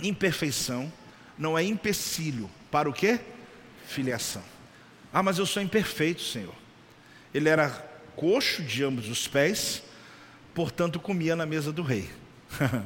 Imperfeição 0.00 0.92
não 1.36 1.58
é 1.58 1.64
empecilho 1.64 2.48
para 2.70 2.88
o 2.88 2.92
quê? 2.92 3.18
Filiação. 3.88 4.42
Ah, 5.12 5.22
mas 5.22 5.38
eu 5.38 5.46
sou 5.46 5.60
imperfeito, 5.60 6.22
Senhor. 6.22 6.54
Ele 7.34 7.48
era 7.48 7.70
coxo 8.14 8.62
de 8.62 8.84
ambos 8.84 9.08
os 9.08 9.26
pés, 9.26 9.82
portanto 10.56 10.98
comia 10.98 11.36
na 11.36 11.44
mesa 11.44 11.70
do 11.70 11.82
rei. 11.82 12.08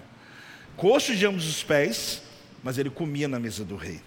Coxo 0.76 1.14
de 1.14 1.24
ambos 1.24 1.46
os 1.46 1.62
pés, 1.62 2.20
mas 2.64 2.78
ele 2.78 2.90
comia 2.90 3.28
na 3.28 3.38
mesa 3.38 3.64
do 3.64 3.76
rei. 3.76 4.00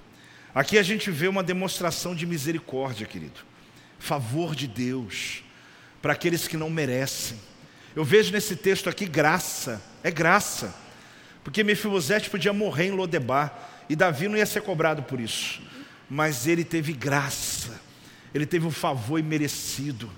Aqui 0.54 0.78
a 0.78 0.84
gente 0.84 1.10
vê 1.10 1.30
uma 1.30 1.42
demonstração 1.42 2.14
de 2.14 2.26
misericórdia, 2.26 3.08
querido. 3.08 3.40
Favor 3.98 4.54
de 4.54 4.68
Deus 4.68 5.44
para 6.02 6.12
aqueles 6.12 6.46
que 6.46 6.58
não 6.58 6.70
merecem. 6.70 7.40
Eu 7.96 8.04
vejo 8.04 8.34
nesse 8.34 8.58
texto 8.58 8.90
aqui 8.90 9.06
graça, 9.06 9.82
é 10.04 10.12
graça. 10.12 10.76
Porque 11.42 11.64
Mefibosete 11.64 12.30
podia 12.30 12.52
morrer 12.52 12.88
em 12.88 12.92
Lodebar. 12.92 13.86
e 13.88 13.96
Davi 13.96 14.28
não 14.28 14.38
ia 14.38 14.46
ser 14.46 14.62
cobrado 14.62 15.04
por 15.04 15.22
isso, 15.22 15.62
mas 16.10 16.48
ele 16.48 16.66
teve 16.66 16.92
graça, 16.92 17.80
ele 18.34 18.46
teve 18.46 18.66
o 18.66 18.70
um 18.70 18.72
favor 18.72 19.20
imerecido. 19.20 20.12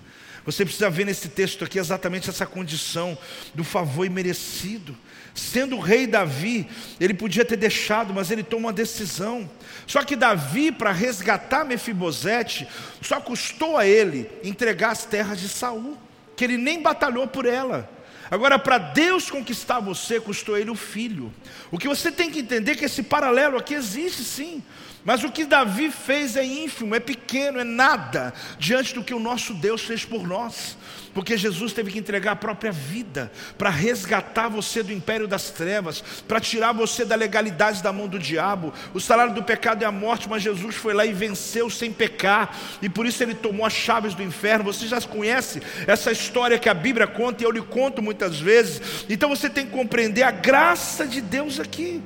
Você 0.46 0.64
precisa 0.64 0.90
ver 0.90 1.06
nesse 1.06 1.28
texto 1.30 1.66
aqui 1.66 1.80
exatamente 1.80 2.30
essa 2.30 2.46
condição 2.46 3.18
do 3.54 3.64
favor 3.64 4.06
imerecido. 4.06 4.96
Sendo 5.34 5.75
o 5.75 5.80
rei 5.80 6.06
Davi, 6.06 6.68
ele 7.00 7.14
podia 7.14 7.44
ter 7.44 7.58
deixado, 7.58 8.14
mas 8.14 8.30
ele 8.30 8.44
toma 8.44 8.68
uma 8.68 8.74
decisão. 8.74 9.50
Só 9.88 10.04
que 10.04 10.16
Davi, 10.16 10.72
para 10.72 10.92
resgatar 10.92 11.66
Mefibosete, 11.66 12.68
só 13.02 13.20
custou 13.20 13.75
a 13.75 13.88
ele 13.88 14.30
entregar 14.44 14.92
as 14.92 15.04
terras 15.04 15.40
de 15.40 15.50
Saul, 15.50 15.98
que 16.38 16.44
ele 16.44 16.58
nem 16.58 16.82
batalhou 16.82 17.28
por 17.28 17.46
ela. 17.46 17.90
Agora, 18.30 18.58
para 18.58 18.78
Deus 18.78 19.30
conquistar 19.30 19.80
você, 19.80 20.20
custou 20.20 20.58
ele 20.58 20.70
o 20.70 20.75
filho. 20.75 21.34
O 21.72 21.78
que 21.78 21.88
você 21.88 22.12
tem 22.12 22.30
que 22.32 22.40
entender 22.40 22.72
é 22.72 22.75
que 22.75 22.86
esse 22.86 23.04
paralelo 23.04 23.58
aqui 23.58 23.74
existe 23.74 24.24
sim. 24.24 24.64
Mas 25.06 25.24
o 25.24 25.32
que 25.32 25.46
Davi 25.46 25.92
fez 25.92 26.36
é 26.36 26.44
ínfimo, 26.44 26.96
é 26.96 27.00
pequeno, 27.00 27.60
é 27.60 27.64
nada 27.64 28.34
diante 28.58 28.96
do 28.96 29.04
que 29.04 29.14
o 29.14 29.20
nosso 29.20 29.54
Deus 29.54 29.84
fez 29.84 30.04
por 30.04 30.28
nós. 30.28 30.76
Porque 31.14 31.38
Jesus 31.38 31.72
teve 31.74 31.92
que 31.92 32.00
entregar 32.00 32.32
a 32.32 32.36
própria 32.36 32.72
vida 32.72 33.32
para 33.56 33.70
resgatar 33.70 34.50
você 34.50 34.82
do 34.82 34.92
império 34.92 35.28
das 35.28 35.52
trevas, 35.52 36.04
para 36.28 36.40
tirar 36.40 36.74
você 36.74 37.06
da 37.06 37.16
legalidade 37.16 37.84
da 37.84 37.94
mão 37.94 38.08
do 38.08 38.18
diabo. 38.18 38.74
O 38.96 39.00
salário 39.00 39.34
do 39.34 39.44
pecado 39.44 39.84
é 39.84 39.86
a 39.86 39.92
morte, 39.92 40.28
mas 40.28 40.42
Jesus 40.42 40.76
foi 40.76 40.96
lá 40.96 41.06
e 41.06 41.14
venceu 41.14 41.70
sem 41.70 41.94
pecar, 41.94 42.58
e 42.82 42.90
por 42.90 43.06
isso 43.06 43.22
ele 43.22 43.36
tomou 43.36 43.66
as 43.66 43.74
chaves 43.74 44.16
do 44.16 44.24
inferno. 44.24 44.66
Você 44.66 44.88
já 44.88 45.00
conhece 45.02 45.62
essa 45.86 46.12
história 46.12 46.58
que 46.58 46.68
a 46.68 46.74
Bíblia 46.74 47.06
conta 47.06 47.44
e 47.44 47.46
eu 47.46 47.52
lhe 47.52 47.62
conto 47.62 48.02
muitas 48.02 48.40
vezes. 48.40 49.06
Então 49.08 49.30
você 49.30 49.50
tem 49.50 49.68
que 49.68 49.72
compreender 49.72 50.24
a 50.24 50.32
graça 50.32 51.06
de 51.06 51.22
Deus 51.22 51.60
aqui. 51.60 52.02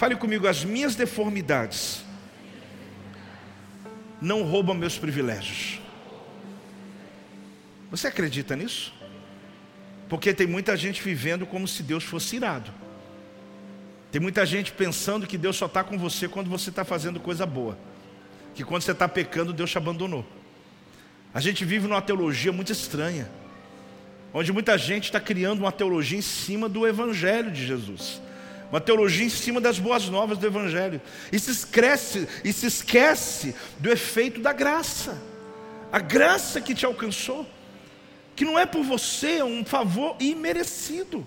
Fale 0.00 0.16
comigo, 0.16 0.48
as 0.48 0.64
minhas 0.64 0.96
deformidades 0.96 2.02
não 4.18 4.42
roubam 4.44 4.74
meus 4.74 4.96
privilégios. 4.96 5.78
Você 7.90 8.06
acredita 8.06 8.56
nisso? 8.56 8.94
Porque 10.08 10.32
tem 10.32 10.46
muita 10.46 10.74
gente 10.74 11.02
vivendo 11.02 11.44
como 11.44 11.68
se 11.68 11.82
Deus 11.82 12.02
fosse 12.02 12.36
irado. 12.36 12.72
Tem 14.10 14.18
muita 14.18 14.46
gente 14.46 14.72
pensando 14.72 15.26
que 15.26 15.36
Deus 15.36 15.56
só 15.56 15.66
está 15.66 15.84
com 15.84 15.98
você 15.98 16.26
quando 16.26 16.48
você 16.48 16.70
está 16.70 16.82
fazendo 16.82 17.20
coisa 17.20 17.44
boa. 17.44 17.78
Que 18.54 18.64
quando 18.64 18.80
você 18.80 18.92
está 18.92 19.06
pecando, 19.06 19.52
Deus 19.52 19.70
te 19.70 19.76
abandonou. 19.76 20.24
A 21.34 21.42
gente 21.42 21.62
vive 21.62 21.86
numa 21.86 22.00
teologia 22.00 22.52
muito 22.52 22.72
estranha. 22.72 23.30
Onde 24.32 24.50
muita 24.50 24.78
gente 24.78 25.04
está 25.04 25.20
criando 25.20 25.60
uma 25.60 25.70
teologia 25.70 26.16
em 26.16 26.22
cima 26.22 26.70
do 26.70 26.86
Evangelho 26.86 27.50
de 27.50 27.66
Jesus. 27.66 28.22
Uma 28.70 28.80
teologia 28.80 29.26
em 29.26 29.30
cima 29.30 29.60
das 29.60 29.78
boas 29.78 30.08
novas 30.08 30.38
do 30.38 30.46
Evangelho. 30.46 31.00
E 31.32 31.38
se 31.38 31.50
esquece, 31.50 32.28
e 32.44 32.52
se 32.52 32.66
esquece 32.66 33.54
do 33.78 33.90
efeito 33.90 34.40
da 34.40 34.52
graça. 34.52 35.20
A 35.92 35.98
graça 35.98 36.60
que 36.60 36.74
te 36.74 36.86
alcançou 36.86 37.46
que 38.40 38.44
não 38.46 38.58
é 38.58 38.64
por 38.64 38.82
você, 38.82 39.32
é 39.32 39.44
um 39.44 39.62
favor 39.62 40.16
imerecido. 40.18 41.26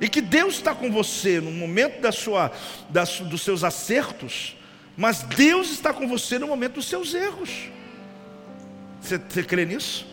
E 0.00 0.08
que 0.08 0.20
Deus 0.20 0.54
está 0.54 0.74
com 0.74 0.90
você 0.90 1.40
no 1.40 1.52
momento 1.52 2.00
da 2.00 2.10
sua, 2.10 2.50
da, 2.90 3.04
dos 3.04 3.42
seus 3.42 3.62
acertos, 3.62 4.56
mas 4.96 5.22
Deus 5.22 5.70
está 5.70 5.92
com 5.92 6.08
você 6.08 6.36
no 6.36 6.48
momento 6.48 6.74
dos 6.74 6.86
seus 6.86 7.14
erros. 7.14 7.70
Você, 9.00 9.16
você 9.16 9.44
crê 9.44 9.64
nisso? 9.64 10.06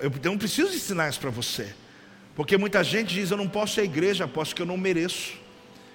Eu 0.00 0.10
não 0.24 0.38
preciso 0.38 0.74
ensinar 0.74 1.10
isso 1.10 1.20
para 1.20 1.28
você. 1.28 1.74
Porque 2.40 2.56
muita 2.56 2.82
gente 2.82 3.12
diz: 3.12 3.30
Eu 3.30 3.36
não 3.36 3.46
posso 3.46 3.78
ir 3.78 3.82
à 3.82 3.84
igreja, 3.84 4.24
aposto 4.24 4.54
que 4.54 4.62
eu 4.62 4.66
não 4.66 4.78
mereço, 4.78 5.34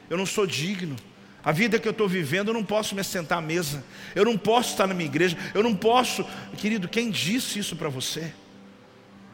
eu 0.08 0.16
não 0.16 0.28
sou 0.28 0.46
digno. 0.46 0.96
A 1.44 1.52
vida 1.52 1.80
que 1.80 1.88
eu 1.88 1.92
estou 1.92 2.08
vivendo, 2.08 2.50
eu 2.50 2.54
não 2.54 2.64
posso 2.64 2.94
me 2.94 3.02
assentar 3.02 3.40
à 3.40 3.42
mesa, 3.42 3.84
eu 4.14 4.24
não 4.24 4.38
posso 4.38 4.70
estar 4.70 4.86
na 4.86 4.94
minha 4.94 5.10
igreja, 5.10 5.36
eu 5.56 5.64
não 5.64 5.76
posso. 5.76 6.24
Querido, 6.56 6.88
quem 6.88 7.10
disse 7.10 7.58
isso 7.58 7.76
para 7.76 7.90
você? 7.90 8.32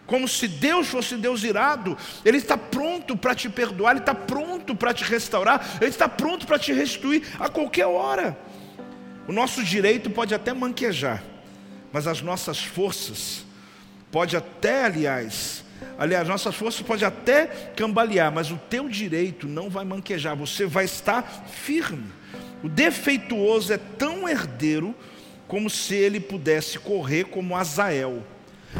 como 0.05 0.25
se 0.25 0.47
Deus 0.47 0.87
fosse 0.87 1.15
Deus 1.17 1.43
irado, 1.43 1.97
Ele 2.23 2.37
está 2.37 2.57
pronto 2.57 3.17
para 3.17 3.35
te 3.35 3.49
perdoar, 3.49 3.91
Ele 3.91 3.99
está 3.99 4.15
pronto 4.15 4.73
para 4.73 4.93
te 4.93 5.03
restaurar, 5.03 5.77
Ele 5.81 5.89
está 5.89 6.07
pronto 6.07 6.47
para 6.47 6.59
te 6.59 6.71
restituir 6.71 7.23
a 7.39 7.49
qualquer 7.49 7.87
hora. 7.87 8.37
O 9.27 9.33
nosso 9.33 9.61
direito 9.63 10.09
pode 10.09 10.33
até 10.33 10.53
manquejar, 10.53 11.21
mas 11.91 12.07
as 12.07 12.21
nossas 12.21 12.61
forças, 12.61 13.45
pode 14.11 14.35
até, 14.37 14.85
aliás, 14.85 15.63
aliás, 15.97 16.27
nossas 16.27 16.55
forças 16.55 16.81
pode 16.81 17.05
até 17.05 17.47
cambalear, 17.75 18.31
mas 18.31 18.51
o 18.51 18.57
teu 18.69 18.87
direito 18.89 19.47
não 19.47 19.69
vai 19.69 19.85
manquejar, 19.85 20.35
você 20.35 20.65
vai 20.65 20.85
estar 20.85 21.45
firme. 21.47 22.11
O 22.63 22.69
defeituoso 22.69 23.73
é 23.73 23.77
tão 23.77 24.27
herdeiro 24.27 24.95
como 25.47 25.69
se 25.69 25.95
ele 25.95 26.19
pudesse 26.19 26.79
correr 26.79 27.25
como 27.25 27.55
Azael 27.55 28.23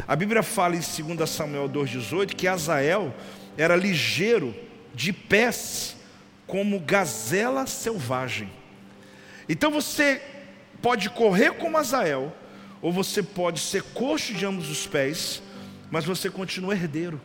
a 0.06 0.16
Bíblia 0.16 0.42
fala 0.42 0.74
em 0.74 0.80
2 1.14 1.28
Samuel 1.28 1.68
2,18 1.68 2.34
que 2.34 2.48
Azael 2.48 3.14
era 3.56 3.76
ligeiro 3.76 4.54
de 4.94 5.12
pés, 5.12 5.96
como 6.46 6.80
gazela 6.80 7.66
selvagem. 7.66 8.50
Então 9.48 9.70
você 9.70 10.22
pode 10.80 11.10
correr 11.10 11.52
como 11.52 11.76
Azael, 11.76 12.34
ou 12.80 12.92
você 12.92 13.22
pode 13.22 13.60
ser 13.60 13.82
coxo 13.82 14.34
de 14.34 14.44
ambos 14.44 14.70
os 14.70 14.86
pés, 14.86 15.42
mas 15.92 16.04
você 16.04 16.28
continua 16.28 16.74
herdeiro. 16.74 17.20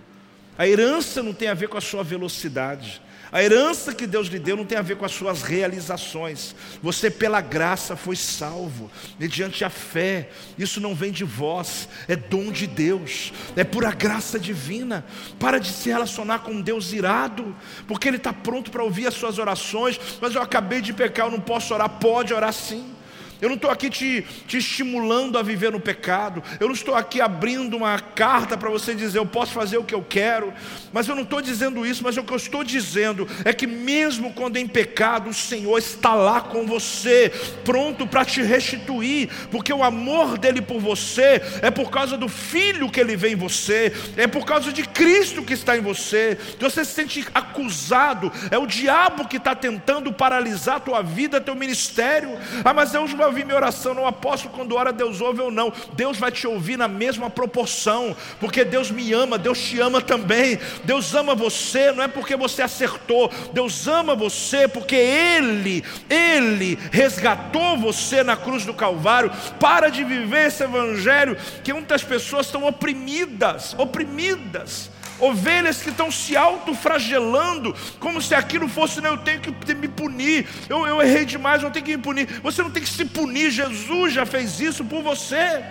A 0.55 0.67
herança 0.67 1.23
não 1.23 1.33
tem 1.33 1.47
a 1.47 1.55
ver 1.55 1.69
com 1.69 1.77
a 1.77 1.81
sua 1.81 2.03
velocidade, 2.03 3.01
a 3.31 3.43
herança 3.43 3.93
que 3.93 4.07
Deus 4.07 4.27
lhe 4.27 4.39
deu 4.39 4.55
não 4.55 4.65
tem 4.65 4.77
a 4.77 4.81
ver 4.81 4.95
com 4.95 5.05
as 5.05 5.11
suas 5.11 5.41
realizações. 5.41 6.55
Você, 6.81 7.11
pela 7.11 7.41
graça, 7.41 7.95
foi 7.95 8.15
salvo, 8.15 8.89
mediante 9.19 9.65
a 9.65 9.69
fé. 9.69 10.29
Isso 10.57 10.79
não 10.79 10.95
vem 10.95 11.11
de 11.11 11.25
vós, 11.25 11.89
é 12.07 12.15
dom 12.15 12.51
de 12.51 12.65
Deus, 12.65 13.33
é 13.55 13.65
pura 13.65 13.91
graça 13.91 14.39
divina. 14.39 15.05
Para 15.37 15.59
de 15.59 15.69
se 15.69 15.89
relacionar 15.89 16.39
com 16.39 16.51
um 16.51 16.61
Deus 16.61 16.93
irado, 16.93 17.53
porque 17.85 18.07
Ele 18.07 18.17
está 18.17 18.31
pronto 18.31 18.71
para 18.71 18.83
ouvir 18.83 19.07
as 19.07 19.13
suas 19.13 19.37
orações. 19.37 19.99
Mas 20.21 20.33
eu 20.33 20.41
acabei 20.41 20.81
de 20.81 20.93
pecar, 20.93 21.27
eu 21.27 21.31
não 21.31 21.41
posso 21.41 21.73
orar. 21.73 21.89
Pode 21.89 22.33
orar 22.33 22.53
sim. 22.53 22.96
Eu 23.41 23.49
não 23.49 23.55
estou 23.55 23.69
aqui 23.69 23.89
te, 23.89 24.25
te 24.47 24.57
estimulando 24.57 25.37
a 25.37 25.43
viver 25.43 25.71
no 25.71 25.79
pecado. 25.79 26.43
Eu 26.59 26.67
não 26.67 26.75
estou 26.75 26.95
aqui 26.95 27.21
abrindo 27.21 27.77
uma 27.77 27.99
carta 27.99 28.57
para 28.57 28.69
você 28.69 28.95
dizer 28.95 29.19
eu 29.19 29.25
posso 29.25 29.53
fazer 29.53 29.77
o 29.77 29.83
que 29.83 29.93
eu 29.93 30.05
quero. 30.07 30.53
Mas 30.91 31.07
eu 31.07 31.15
não 31.15 31.23
estou 31.23 31.41
dizendo 31.41 31.85
isso. 31.85 32.03
Mas 32.03 32.17
o 32.17 32.23
que 32.23 32.33
eu 32.33 32.37
estou 32.37 32.63
dizendo 32.63 33.27
é 33.45 33.53
que 33.53 33.67
mesmo 33.67 34.33
quando 34.33 34.57
em 34.57 34.67
pecado, 34.67 35.29
o 35.29 35.33
Senhor 35.33 35.77
está 35.77 36.13
lá 36.13 36.41
com 36.41 36.65
você, 36.65 37.31
pronto 37.63 38.07
para 38.07 38.25
te 38.25 38.41
restituir, 38.41 39.29
porque 39.51 39.71
o 39.71 39.83
amor 39.83 40.37
dele 40.37 40.61
por 40.61 40.79
você 40.79 41.41
é 41.61 41.69
por 41.69 41.89
causa 41.89 42.17
do 42.17 42.27
Filho 42.27 42.89
que 42.89 42.99
ele 42.99 43.15
vê 43.15 43.29
em 43.29 43.35
você, 43.35 43.93
é 44.15 44.27
por 44.27 44.45
causa 44.45 44.71
de 44.71 44.83
Cristo 44.83 45.43
que 45.43 45.53
está 45.53 45.77
em 45.77 45.81
você. 45.81 46.37
Você 46.59 46.83
se 46.83 46.91
sente 46.91 47.25
acusado, 47.33 48.31
é 48.49 48.57
o 48.57 48.65
diabo 48.65 49.27
que 49.27 49.37
está 49.37 49.55
tentando 49.55 50.11
paralisar 50.11 50.77
a 50.77 50.79
tua 50.79 51.01
vida, 51.01 51.41
teu 51.41 51.55
ministério. 51.55 52.37
Ah, 52.63 52.73
mas 52.73 52.93
eu 52.93 53.07
vai 53.27 53.29
ouvir 53.29 53.45
minha 53.45 53.57
oração, 53.57 53.93
não 53.93 54.07
aposto 54.07 54.49
quando 54.49 54.75
ora 54.75 54.93
Deus 54.93 55.19
ouve 55.19 55.41
ou 55.41 55.51
não. 55.51 55.71
Deus 55.93 56.17
vai 56.17 56.31
te 56.31 56.47
ouvir 56.47 56.77
na 56.77 56.87
mesma 56.87 57.29
proporção, 57.29 58.15
porque 58.39 58.63
Deus 58.63 58.89
me 58.89 59.11
ama, 59.13 59.37
Deus 59.37 59.59
te 59.59 59.79
ama 59.79 60.01
também. 60.01 60.57
Deus 60.83 61.13
ama 61.13 61.35
você, 61.35 61.91
não 61.91 62.03
é 62.03 62.07
porque 62.07 62.35
você 62.35 62.61
acertou, 62.61 63.31
Deus 63.51 63.87
ama 63.87 64.15
você 64.15 64.67
porque 64.67 64.95
Ele, 64.95 65.83
Ele 66.09 66.77
resgatou 66.91 67.77
você 67.77 68.23
na 68.23 68.37
cruz 68.37 68.65
do 68.65 68.73
Calvário. 68.73 69.31
Para 69.59 69.89
de 69.89 70.03
viver 70.03 70.47
esse 70.47 70.63
evangelho 70.63 71.37
que 71.63 71.73
muitas 71.73 72.03
pessoas 72.03 72.45
estão 72.45 72.65
oprimidas, 72.65 73.75
oprimidas 73.77 74.89
ovelhas 75.19 75.81
que 75.81 75.89
estão 75.89 76.11
se 76.11 76.35
autofragelando, 76.35 77.75
como 77.99 78.21
se 78.21 78.35
aquilo 78.35 78.67
fosse, 78.67 79.01
não, 79.01 79.11
eu 79.11 79.17
tenho 79.17 79.41
que 79.41 79.73
me 79.73 79.87
punir, 79.87 80.47
eu, 80.69 80.85
eu 80.85 81.01
errei 81.01 81.25
demais, 81.25 81.63
eu 81.63 81.71
tenho 81.71 81.85
que 81.85 81.97
me 81.97 82.03
punir. 82.03 82.27
Você 82.41 82.61
não 82.61 82.71
tem 82.71 82.83
que 82.83 82.89
se 82.89 83.05
punir, 83.05 83.51
Jesus 83.51 84.13
já 84.13 84.25
fez 84.25 84.59
isso 84.59 84.85
por 84.85 85.01
você. 85.01 85.63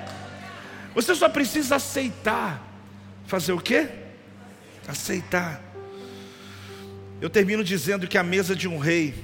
Você 0.94 1.14
só 1.14 1.28
precisa 1.28 1.76
aceitar. 1.76 2.62
Fazer 3.26 3.52
o 3.52 3.60
quê? 3.60 3.88
Aceitar. 4.86 5.60
Eu 7.20 7.28
termino 7.28 7.64
dizendo 7.64 8.06
que 8.06 8.18
a 8.18 8.22
mesa 8.22 8.54
de 8.54 8.68
um 8.68 8.78
rei 8.78 9.14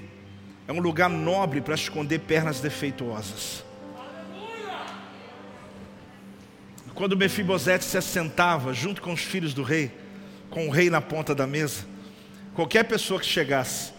é 0.67 0.73
um 0.73 0.81
lugar 0.81 1.09
nobre 1.09 1.61
para 1.61 1.75
esconder 1.75 2.21
pernas 2.21 2.61
defeituosas. 2.61 3.65
Quando 6.95 7.17
Mefibosete 7.17 7.85
se 7.85 7.97
assentava 7.97 8.73
junto 8.73 9.01
com 9.01 9.13
os 9.13 9.21
filhos 9.21 9.55
do 9.55 9.63
rei, 9.63 10.02
com 10.53 10.69
o 10.69 10.71
rei 10.71 10.91
na 10.91 11.01
ponta 11.01 11.35
da 11.35 11.47
mesa, 11.47 11.87
qualquer 12.55 12.85
pessoa 12.85 13.19
que 13.19 13.25
chegasse, 13.25 13.91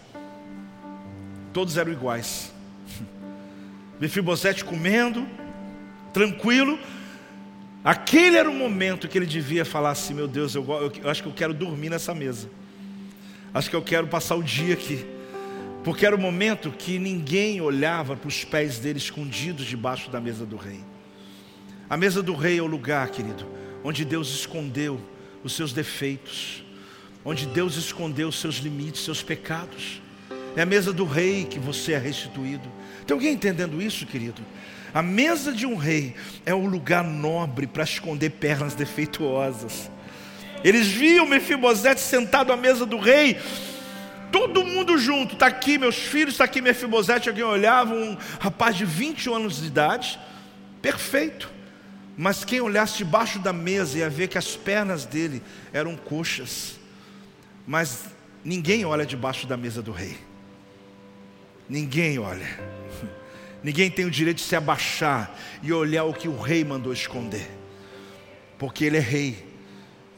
todos 1.52 1.76
eram 1.76 1.92
iguais. 1.92 2.52
Mefibosete 4.00 4.64
comendo, 4.64 5.26
tranquilo. 6.12 6.78
Aquele 7.82 8.36
era 8.36 8.48
o 8.48 8.54
momento 8.54 9.08
que 9.08 9.18
ele 9.18 9.26
devia 9.26 9.64
falar 9.64 9.90
assim: 9.90 10.14
Meu 10.14 10.28
Deus, 10.28 10.54
eu, 10.54 10.64
eu, 10.64 10.92
eu 11.02 11.10
acho 11.10 11.24
que 11.24 11.28
eu 11.28 11.34
quero 11.34 11.52
dormir 11.52 11.90
nessa 11.90 12.14
mesa. 12.14 12.48
Acho 13.52 13.68
que 13.68 13.76
eu 13.76 13.82
quero 13.82 14.06
passar 14.06 14.36
o 14.36 14.42
dia 14.42 14.74
aqui. 14.74 15.04
Porque 15.82 16.06
era 16.06 16.14
o 16.14 16.18
momento 16.18 16.70
que 16.70 17.00
ninguém 17.00 17.60
olhava 17.60 18.16
para 18.16 18.28
os 18.28 18.44
pés 18.44 18.78
dele 18.78 18.98
escondidos 18.98 19.66
debaixo 19.66 20.08
da 20.08 20.20
mesa 20.20 20.46
do 20.46 20.56
rei. 20.56 20.80
A 21.90 21.96
mesa 21.96 22.22
do 22.22 22.32
rei 22.32 22.58
é 22.58 22.62
o 22.62 22.66
lugar, 22.66 23.08
querido, 23.10 23.44
onde 23.82 24.04
Deus 24.04 24.28
escondeu 24.30 25.00
os 25.44 25.52
seus 25.52 25.72
defeitos, 25.72 26.64
onde 27.24 27.46
Deus 27.46 27.76
escondeu 27.76 28.28
os 28.28 28.40
seus 28.40 28.56
limites, 28.56 29.04
seus 29.04 29.22
pecados. 29.22 30.00
É 30.56 30.62
a 30.62 30.66
mesa 30.66 30.92
do 30.92 31.04
rei 31.04 31.44
que 31.44 31.58
você 31.58 31.92
é 31.92 31.98
restituído. 31.98 32.68
Tem 33.06 33.14
alguém 33.14 33.34
entendendo 33.34 33.80
isso, 33.82 34.06
querido? 34.06 34.42
A 34.92 35.02
mesa 35.02 35.52
de 35.52 35.66
um 35.66 35.76
rei 35.76 36.14
é 36.46 36.54
o 36.54 36.64
lugar 36.64 37.04
nobre 37.04 37.66
para 37.66 37.84
esconder 37.84 38.30
pernas 38.30 38.74
defeituosas. 38.74 39.90
Eles 40.62 40.86
viam 40.86 41.26
Mefibosete 41.26 42.00
sentado 42.00 42.52
à 42.52 42.56
mesa 42.56 42.86
do 42.86 42.98
rei, 42.98 43.38
todo 44.32 44.64
mundo 44.64 44.96
junto. 44.96 45.34
Está 45.34 45.48
aqui 45.48 45.76
meus 45.76 45.96
filhos, 45.96 46.34
está 46.34 46.44
aqui 46.44 46.62
Mefibosete. 46.62 47.28
Alguém 47.28 47.44
olhava, 47.44 47.94
um 47.94 48.16
rapaz 48.40 48.76
de 48.76 48.84
20 48.84 49.30
anos 49.30 49.60
de 49.60 49.66
idade, 49.66 50.18
perfeito. 50.80 51.53
Mas 52.16 52.44
quem 52.44 52.60
olhasse 52.60 52.98
debaixo 52.98 53.38
da 53.38 53.52
mesa 53.52 53.98
ia 53.98 54.08
ver 54.08 54.28
que 54.28 54.38
as 54.38 54.56
pernas 54.56 55.04
dele 55.04 55.42
eram 55.72 55.96
coxas. 55.96 56.78
Mas 57.66 58.04
ninguém 58.44 58.84
olha 58.84 59.04
debaixo 59.04 59.46
da 59.46 59.56
mesa 59.56 59.82
do 59.82 59.90
rei. 59.90 60.16
Ninguém 61.68 62.18
olha. 62.18 62.46
Ninguém 63.64 63.90
tem 63.90 64.04
o 64.04 64.10
direito 64.10 64.36
de 64.36 64.42
se 64.42 64.54
abaixar 64.54 65.34
e 65.62 65.72
olhar 65.72 66.04
o 66.04 66.12
que 66.12 66.28
o 66.28 66.38
rei 66.38 66.62
mandou 66.62 66.92
esconder. 66.92 67.50
Porque 68.58 68.84
ele 68.84 68.98
é 68.98 69.00
rei. 69.00 69.42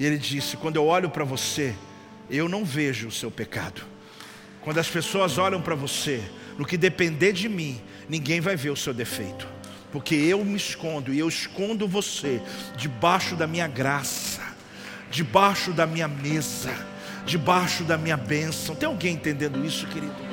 E 0.01 0.05
ele 0.05 0.19
disse: 0.19 0.57
Quando 0.57 0.75
eu 0.75 0.85
olho 0.85 1.09
para 1.09 1.23
você, 1.23 1.73
eu 2.29 2.49
não 2.49 2.65
vejo 2.65 3.07
o 3.07 3.13
seu 3.13 3.31
pecado. 3.31 3.83
Quando 4.63 4.79
as 4.79 4.89
pessoas 4.89 5.39
olham 5.39 5.63
para 5.63 5.77
você, 5.77 6.21
no 6.59 6.67
que 6.67 6.77
depender 6.77 7.33
de 7.33 7.49
mim, 7.49 7.81
ninguém 8.09 8.41
vai 8.41 8.57
ver 8.57 8.71
o 8.71 8.77
seu 8.77 8.93
defeito 8.93 9.56
porque 9.97 10.15
eu 10.15 10.45
me 10.45 10.57
escondo 10.57 11.11
e 11.11 11.19
eu 11.19 11.27
escondo 11.27 11.89
você 11.89 12.43
debaixo 12.77 13.35
da 13.35 13.47
minha 13.47 13.67
graça, 13.67 14.43
debaixo 15.11 15.73
da 15.73 15.87
minha 15.87 16.07
mesa, 16.07 16.71
debaixo 17.25 17.83
da 17.83 17.97
minha 17.97 18.19
bênção. 18.19 18.75
Tem 18.75 18.87
alguém 18.87 19.15
entendendo 19.15 19.65
isso, 19.65 19.87
querido? 19.87 20.26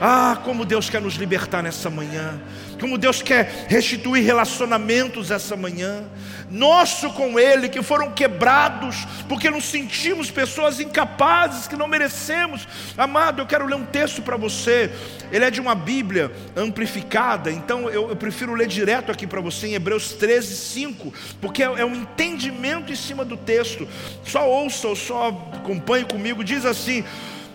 Ah, 0.00 0.38
como 0.44 0.64
Deus 0.64 0.90
quer 0.90 1.00
nos 1.00 1.14
libertar 1.14 1.62
nessa 1.62 1.90
manhã 1.90 2.40
como 2.78 2.98
Deus 2.98 3.22
quer 3.22 3.66
restituir 3.68 4.24
relacionamentos 4.24 5.30
essa 5.30 5.56
manhã, 5.56 6.04
nosso 6.50 7.10
com 7.10 7.38
Ele, 7.38 7.68
que 7.68 7.82
foram 7.82 8.12
quebrados, 8.12 9.06
porque 9.28 9.50
nos 9.50 9.64
sentimos 9.64 10.30
pessoas 10.30 10.78
incapazes, 10.78 11.66
que 11.66 11.76
não 11.76 11.88
merecemos. 11.88 12.66
Amado, 12.96 13.42
eu 13.42 13.46
quero 13.46 13.66
ler 13.66 13.76
um 13.76 13.84
texto 13.84 14.22
para 14.22 14.36
você, 14.36 14.90
ele 15.32 15.44
é 15.44 15.50
de 15.50 15.60
uma 15.60 15.74
Bíblia 15.74 16.30
amplificada, 16.54 17.50
então 17.50 17.88
eu, 17.88 18.10
eu 18.10 18.16
prefiro 18.16 18.54
ler 18.54 18.68
direto 18.68 19.10
aqui 19.10 19.26
para 19.26 19.40
você 19.40 19.68
em 19.68 19.74
Hebreus 19.74 20.12
13, 20.12 20.56
5, 20.56 21.12
porque 21.40 21.62
é, 21.62 21.66
é 21.66 21.84
um 21.84 21.94
entendimento 21.94 22.92
em 22.92 22.96
cima 22.96 23.24
do 23.24 23.36
texto. 23.36 23.88
Só 24.24 24.48
ouça 24.48 24.88
ou 24.88 24.96
só 24.96 25.28
acompanhe 25.54 26.04
comigo, 26.04 26.44
diz 26.44 26.64
assim: 26.64 27.04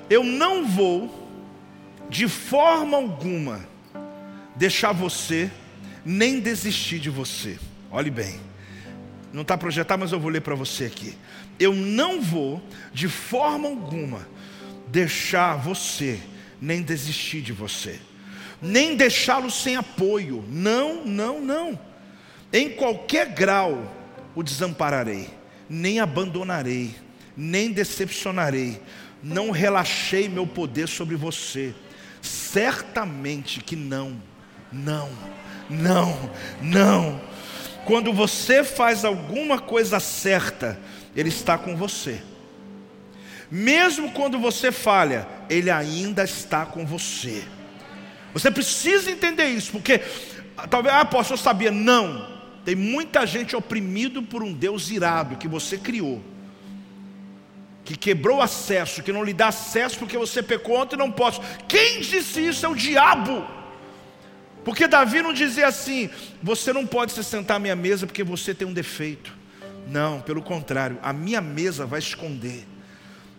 Eu 0.10 0.24
não 0.24 0.65
vou, 0.65 1.21
de 2.12 2.27
forma 2.27 2.98
alguma, 2.98 3.65
deixar 4.58 4.91
você, 4.91 5.50
nem 6.03 6.41
desistir 6.41 7.00
de 7.00 7.10
você. 7.10 7.58
Olhe 7.89 8.12
bem, 8.12 8.38
não 9.32 9.44
está 9.44 9.58
projetado, 9.58 10.01
mas 10.01 10.12
eu 10.12 10.20
vou 10.20 10.30
ler 10.30 10.41
para 10.41 10.53
você 10.53 10.84
aqui. 10.84 11.18
Eu 11.58 11.74
não 11.74 12.22
vou, 12.22 12.62
de 12.94 13.08
forma 13.08 13.70
alguma, 13.70 14.27
deixar 14.88 15.56
você, 15.56 16.20
nem 16.62 16.82
desistir 16.82 17.41
de 17.41 17.53
você, 17.53 17.98
nem 18.62 18.98
deixá-lo 18.98 19.50
sem 19.50 19.77
apoio. 19.77 20.44
Não, 20.50 21.06
não, 21.06 21.39
não. 21.39 21.80
Em 22.51 22.72
qualquer 22.72 23.30
grau 23.30 23.89
o 24.36 24.44
desampararei, 24.44 25.30
nem 25.70 26.01
abandonarei, 26.01 26.94
nem 27.38 27.72
decepcionarei, 27.72 28.82
não 29.24 29.50
relaxei 29.50 30.27
meu 30.27 30.46
poder 30.46 30.89
sobre 30.89 31.16
você. 31.16 31.74
Certamente 32.22 33.62
que 33.62 33.75
não 33.75 34.31
não, 34.72 35.10
não, 35.70 36.31
não. 36.62 37.22
Quando 37.86 38.14
você 38.14 38.64
faz 38.64 39.03
alguma 39.03 39.60
coisa 39.60 40.00
certa, 40.00 40.79
Ele 41.16 41.29
está 41.29 41.57
com 41.57 41.75
você. 41.75 42.22
Mesmo 43.50 44.12
quando 44.12 44.40
você 44.40 44.72
falha, 44.72 45.27
Ele 45.50 45.70
ainda 45.70 46.24
está 46.24 46.66
com 46.66 46.86
você. 46.86 47.44
Você 48.34 48.50
precisa 48.50 49.12
entender 49.12 49.48
isso, 49.48 49.74
porque 49.74 50.01
talvez, 50.70 50.96
ah, 50.96 51.03
pastor, 51.03 51.36
eu 51.36 51.42
sabia. 51.42 51.72
Não. 51.72 52.31
Tem 52.64 52.75
muita 52.75 53.25
gente 53.25 53.55
oprimido 53.55 54.22
por 54.24 54.42
um 54.44 54.53
Deus 54.53 54.90
irado 54.90 55.36
que 55.36 55.48
você 55.48 55.77
criou, 55.77 56.22
que 57.83 57.96
quebrou 57.96 58.41
acesso, 58.41 59.01
que 59.03 59.11
não 59.11 59.24
lhe 59.24 59.33
dá 59.33 59.48
acesso 59.48 59.98
porque 59.98 60.17
você 60.17 60.44
pecou 60.44 60.77
ontem 60.77 60.96
e 60.96 61.00
não 61.00 61.11
posso. 61.11 61.41
Quem 61.67 62.01
disse 62.01 62.46
isso 62.46 62.65
é 62.65 62.70
o 62.70 62.75
diabo. 62.75 63.46
Porque 64.63 64.87
Davi 64.87 65.22
não 65.22 65.33
dizia 65.33 65.67
assim: 65.67 66.09
você 66.41 66.72
não 66.72 66.85
pode 66.85 67.11
se 67.11 67.24
sentar 67.24 67.57
à 67.57 67.59
minha 67.59 67.75
mesa 67.75 68.05
porque 68.05 68.24
você 68.24 68.53
tem 68.53 68.67
um 68.67 68.74
defeito. 68.74 69.35
Não, 69.87 70.22
pelo 70.22 70.41
contrário, 70.41 71.00
a 71.01 71.11
minha 71.11 71.41
mesa 71.41 71.85
vai 71.85 72.00
esconder. 72.00 72.65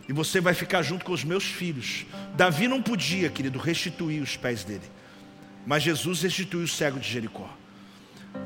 E 0.09 0.12
você 0.12 0.40
vai 0.40 0.52
ficar 0.52 0.83
junto 0.83 1.05
com 1.05 1.12
os 1.12 1.22
meus 1.22 1.44
filhos. 1.44 2.05
Davi 2.35 2.66
não 2.66 2.83
podia, 2.83 3.31
querido, 3.31 3.59
restituir 3.59 4.20
os 4.20 4.37
pés 4.37 4.64
dele. 4.64 4.83
Mas 5.64 5.85
Jesus 5.85 6.22
restituiu 6.22 6.64
o 6.64 6.68
cego 6.68 6.98
de 6.98 7.09
Jericó. 7.09 7.48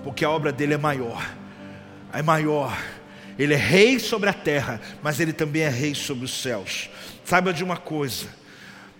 Porque 0.04 0.24
a 0.24 0.30
obra 0.30 0.52
dele 0.52 0.74
é 0.74 0.78
maior. 0.78 1.26
É 2.12 2.22
maior. 2.22 2.76
Ele 3.38 3.55
é 3.55 3.57
rei 3.57 3.99
sobre 3.99 4.29
a 4.29 4.33
terra, 4.33 4.81
mas 5.03 5.20
ele 5.20 5.33
também 5.33 5.62
é 5.62 5.68
rei 5.68 5.94
sobre 5.94 6.25
os 6.25 6.40
céus. 6.40 6.88
Saiba 7.25 7.53
de 7.53 7.62
uma 7.62 7.77
coisa 7.77 8.29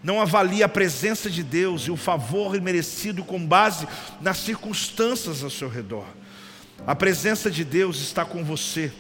não 0.07 0.21
avalie 0.21 0.63
a 0.63 0.69
presença 0.69 1.29
de 1.29 1.43
Deus 1.43 1.89
e 1.89 1.91
o 1.91 1.97
favor 1.97 2.61
merecido 2.61 3.25
com 3.25 3.45
base 3.45 3.89
nas 4.21 4.37
circunstâncias 4.37 5.43
ao 5.43 5.51
seu 5.51 5.69
redor. 5.69 6.07
A 6.87 6.95
presença 6.95 7.51
de 7.51 7.65
Deus 7.65 8.01
está 8.01 8.25
com 8.25 8.45
você 8.45 8.93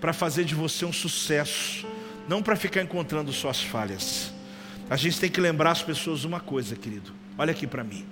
para 0.00 0.12
fazer 0.12 0.44
de 0.44 0.54
você 0.54 0.84
um 0.84 0.92
sucesso, 0.92 1.84
não 2.28 2.44
para 2.44 2.54
ficar 2.54 2.80
encontrando 2.80 3.32
suas 3.32 3.60
falhas. 3.60 4.32
A 4.88 4.96
gente 4.96 5.18
tem 5.18 5.28
que 5.28 5.40
lembrar 5.40 5.72
as 5.72 5.82
pessoas 5.82 6.24
uma 6.24 6.38
coisa, 6.38 6.76
querido. 6.76 7.12
Olha 7.36 7.50
aqui 7.50 7.66
para 7.66 7.82
mim. 7.82 8.06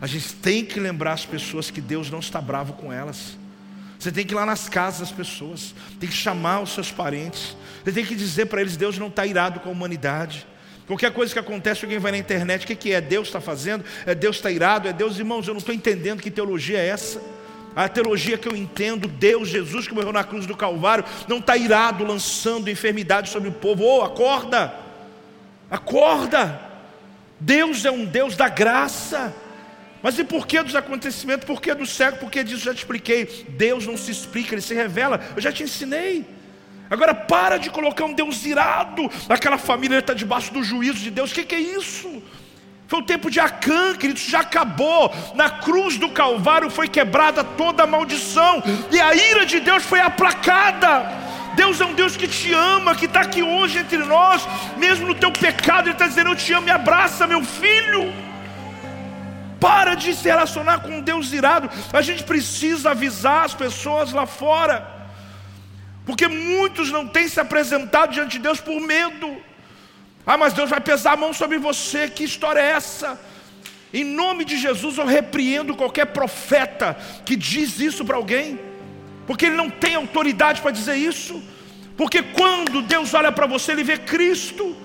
A 0.00 0.06
gente 0.06 0.32
tem 0.34 0.64
que 0.64 0.78
lembrar 0.78 1.14
as 1.14 1.26
pessoas 1.26 1.72
que 1.72 1.80
Deus 1.80 2.08
não 2.08 2.20
está 2.20 2.40
bravo 2.40 2.74
com 2.74 2.92
elas. 2.92 3.36
Você 3.98 4.12
tem 4.12 4.26
que 4.26 4.34
ir 4.34 4.36
lá 4.36 4.44
nas 4.44 4.68
casas 4.68 5.08
das 5.08 5.12
pessoas, 5.12 5.74
tem 5.98 6.08
que 6.08 6.14
chamar 6.14 6.60
os 6.60 6.74
seus 6.74 6.90
parentes, 6.90 7.56
você 7.82 7.92
tem 7.92 8.04
que 8.04 8.14
dizer 8.14 8.46
para 8.46 8.60
eles: 8.60 8.76
Deus 8.76 8.98
não 8.98 9.08
está 9.08 9.26
irado 9.26 9.60
com 9.60 9.68
a 9.68 9.72
humanidade. 9.72 10.46
Qualquer 10.86 11.12
coisa 11.12 11.32
que 11.32 11.38
acontece, 11.38 11.84
alguém 11.84 11.98
vai 11.98 12.12
na 12.12 12.18
internet, 12.18 12.64
o 12.64 12.66
que, 12.66 12.76
que 12.76 12.92
é? 12.92 13.00
Deus 13.00 13.28
está 13.28 13.40
fazendo? 13.40 13.84
É 14.04 14.14
Deus 14.14 14.36
está 14.36 14.50
irado? 14.50 14.86
É 14.86 14.92
Deus, 14.92 15.18
irmãos, 15.18 15.48
eu 15.48 15.54
não 15.54 15.58
estou 15.58 15.74
entendendo 15.74 16.20
que 16.20 16.30
teologia 16.30 16.78
é 16.78 16.86
essa. 16.86 17.22
A 17.74 17.88
teologia 17.88 18.38
que 18.38 18.46
eu 18.46 18.54
entendo, 18.54 19.08
Deus, 19.08 19.48
Jesus 19.48 19.88
que 19.88 19.94
morreu 19.94 20.12
na 20.12 20.22
cruz 20.22 20.46
do 20.46 20.56
Calvário, 20.56 21.04
não 21.26 21.38
está 21.38 21.56
irado 21.56 22.04
lançando 22.04 22.70
enfermidade 22.70 23.30
sobre 23.30 23.48
o 23.48 23.52
povo. 23.52 23.82
Oh, 23.82 24.02
acorda! 24.02 24.74
Acorda! 25.70 26.60
Deus 27.40 27.84
é 27.84 27.90
um 27.90 28.04
Deus 28.04 28.36
da 28.36 28.48
graça. 28.48 29.34
Mas 30.04 30.18
e 30.18 30.22
por 30.22 30.46
que 30.46 30.62
dos 30.62 30.76
acontecimentos? 30.76 31.46
Por 31.46 31.62
que 31.62 31.72
do 31.72 31.86
cego? 31.86 32.18
Por 32.18 32.30
que 32.30 32.44
disso? 32.44 32.62
Já 32.62 32.74
te 32.74 32.80
expliquei. 32.80 33.46
Deus 33.48 33.86
não 33.86 33.96
se 33.96 34.10
explica, 34.10 34.54
Ele 34.54 34.60
se 34.60 34.74
revela. 34.74 35.18
Eu 35.34 35.40
já 35.40 35.50
te 35.50 35.62
ensinei. 35.62 36.26
Agora 36.90 37.14
para 37.14 37.56
de 37.56 37.70
colocar 37.70 38.04
um 38.04 38.12
Deus 38.12 38.44
irado. 38.44 39.10
Aquela 39.30 39.56
família 39.56 40.00
está 40.00 40.12
debaixo 40.12 40.52
do 40.52 40.62
juízo 40.62 40.98
de 40.98 41.10
Deus. 41.10 41.32
O 41.32 41.34
que, 41.34 41.44
que 41.44 41.54
é 41.54 41.58
isso? 41.58 42.22
Foi 42.86 42.98
o 42.98 43.02
tempo 43.02 43.30
de 43.30 43.40
Acã, 43.40 43.94
queridos, 43.94 44.24
já 44.24 44.40
acabou. 44.40 45.10
Na 45.34 45.48
cruz 45.48 45.96
do 45.96 46.10
Calvário 46.10 46.68
foi 46.68 46.86
quebrada 46.86 47.42
toda 47.42 47.84
a 47.84 47.86
maldição, 47.86 48.62
e 48.92 49.00
a 49.00 49.14
ira 49.14 49.46
de 49.46 49.58
Deus 49.58 49.84
foi 49.84 50.00
aplacada. 50.00 51.10
Deus 51.56 51.80
é 51.80 51.86
um 51.86 51.94
Deus 51.94 52.14
que 52.14 52.28
te 52.28 52.52
ama, 52.52 52.94
que 52.94 53.06
está 53.06 53.22
aqui 53.22 53.42
hoje 53.42 53.78
entre 53.78 54.04
nós, 54.04 54.46
mesmo 54.76 55.06
no 55.06 55.14
teu 55.14 55.32
pecado, 55.32 55.86
Ele 55.86 55.92
está 55.92 56.06
dizendo: 56.06 56.28
Eu 56.28 56.36
te 56.36 56.52
amo, 56.52 56.66
me 56.66 56.70
abraça, 56.70 57.26
meu 57.26 57.42
filho. 57.42 58.33
Para 59.64 59.94
de 59.94 60.14
se 60.14 60.24
relacionar 60.32 60.80
com 60.80 60.90
um 60.96 61.00
Deus 61.10 61.32
irado. 61.32 61.70
A 61.90 62.02
gente 62.08 62.22
precisa 62.22 62.90
avisar 62.90 63.40
as 63.46 63.54
pessoas 63.54 64.12
lá 64.12 64.26
fora. 64.26 64.76
Porque 66.04 66.26
muitos 66.28 66.90
não 66.96 67.04
têm 67.08 67.28
se 67.28 67.40
apresentado 67.40 68.12
diante 68.12 68.32
de 68.32 68.40
Deus 68.46 68.60
por 68.60 68.78
medo. 68.78 69.28
Ah, 70.26 70.36
mas 70.36 70.52
Deus 70.52 70.68
vai 70.68 70.80
pesar 70.80 71.12
a 71.12 71.22
mão 71.24 71.32
sobre 71.32 71.56
você. 71.56 72.10
Que 72.10 72.24
história 72.24 72.60
é 72.60 72.72
essa? 72.72 73.18
Em 73.92 74.04
nome 74.04 74.44
de 74.44 74.58
Jesus 74.58 74.98
eu 74.98 75.06
repreendo 75.06 75.74
qualquer 75.74 76.06
profeta 76.06 76.96
que 77.24 77.36
diz 77.36 77.78
isso 77.78 78.04
para 78.04 78.16
alguém, 78.16 78.60
porque 79.26 79.46
ele 79.46 79.54
não 79.54 79.70
tem 79.70 79.94
autoridade 79.94 80.60
para 80.60 80.72
dizer 80.72 80.96
isso. 80.96 81.42
Porque 81.96 82.20
quando 82.22 82.82
Deus 82.82 83.14
olha 83.14 83.32
para 83.32 83.46
você, 83.46 83.72
ele 83.72 83.84
vê 83.84 83.96
Cristo. 83.96 84.76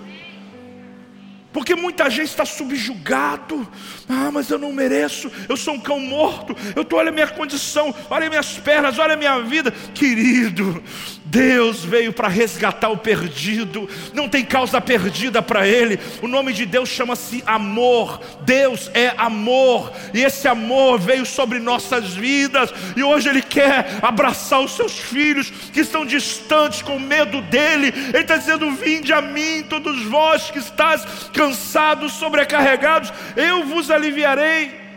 Porque 1.52 1.74
muita 1.76 2.10
gente 2.10 2.30
está 2.30 2.46
subjugado. 2.46 3.68
Ah, 4.08 4.30
mas 4.32 4.50
eu 4.50 4.60
não 4.60 4.72
mereço. 4.72 5.32
Eu 5.48 5.58
sou 5.58 5.74
um 5.74 5.80
cão 5.80 6.00
morto. 6.00 6.56
Eu 6.76 6.86
tô, 6.86 6.98
olha 6.98 7.10
a 7.10 7.12
minha 7.14 7.28
condição, 7.28 7.94
olha 8.10 8.30
minhas 8.30 8.58
pernas, 8.58 9.00
olha 9.00 9.16
a 9.16 9.18
minha 9.18 9.40
vida. 9.42 9.72
Querido, 9.94 10.84
Deus 11.30 11.86
veio 11.86 12.12
para 12.12 12.28
resgatar 12.28 12.90
o 12.90 12.98
perdido. 12.98 13.88
Não 14.14 14.28
tem 14.28 14.44
causa 14.44 14.82
perdida 14.82 15.42
para 15.42 15.68
ele. 15.68 16.00
O 16.24 16.28
nome 16.28 16.54
de 16.54 16.66
Deus 16.66 16.90
chama-se 16.90 17.44
amor. 17.46 18.20
Deus 18.42 18.90
é 18.96 19.14
amor. 19.16 19.94
E 20.14 20.24
esse 20.24 20.48
amor 20.48 21.00
veio 21.00 21.26
sobre 21.26 21.60
nossas 21.60 22.16
vidas. 22.16 22.74
E 22.96 23.04
hoje 23.04 23.30
ele 23.30 23.44
quer 23.44 24.00
abraçar 24.02 24.60
os 24.60 24.72
seus 24.72 24.98
filhos 24.98 25.52
que 25.72 25.82
estão 25.82 26.04
distantes 26.04 26.82
com 26.82 26.98
medo 26.98 27.42
dele. 27.44 27.94
Ele 28.10 28.18
está 28.18 28.38
dizendo: 28.38 28.72
Vinde 28.72 29.14
a 29.14 29.22
mim, 29.22 29.64
todos 29.70 30.04
vós 30.06 30.50
que 30.50 30.58
estás 30.58 31.06
cansados, 31.32 32.14
sobrecarregados, 32.14 33.14
eu 33.36 33.66
vos 33.66 33.92
aliviarei. 33.92 34.90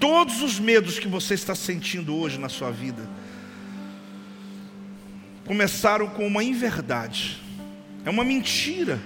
Todos 0.00 0.42
os 0.42 0.58
medos 0.58 0.98
que 0.98 1.08
você 1.08 1.34
está 1.34 1.54
sentindo 1.54 2.16
hoje 2.16 2.38
na 2.38 2.48
sua 2.48 2.70
vida 2.70 3.06
começaram 5.44 6.08
com 6.08 6.26
uma 6.26 6.42
inverdade, 6.42 7.42
é 8.04 8.10
uma 8.10 8.24
mentira 8.24 9.00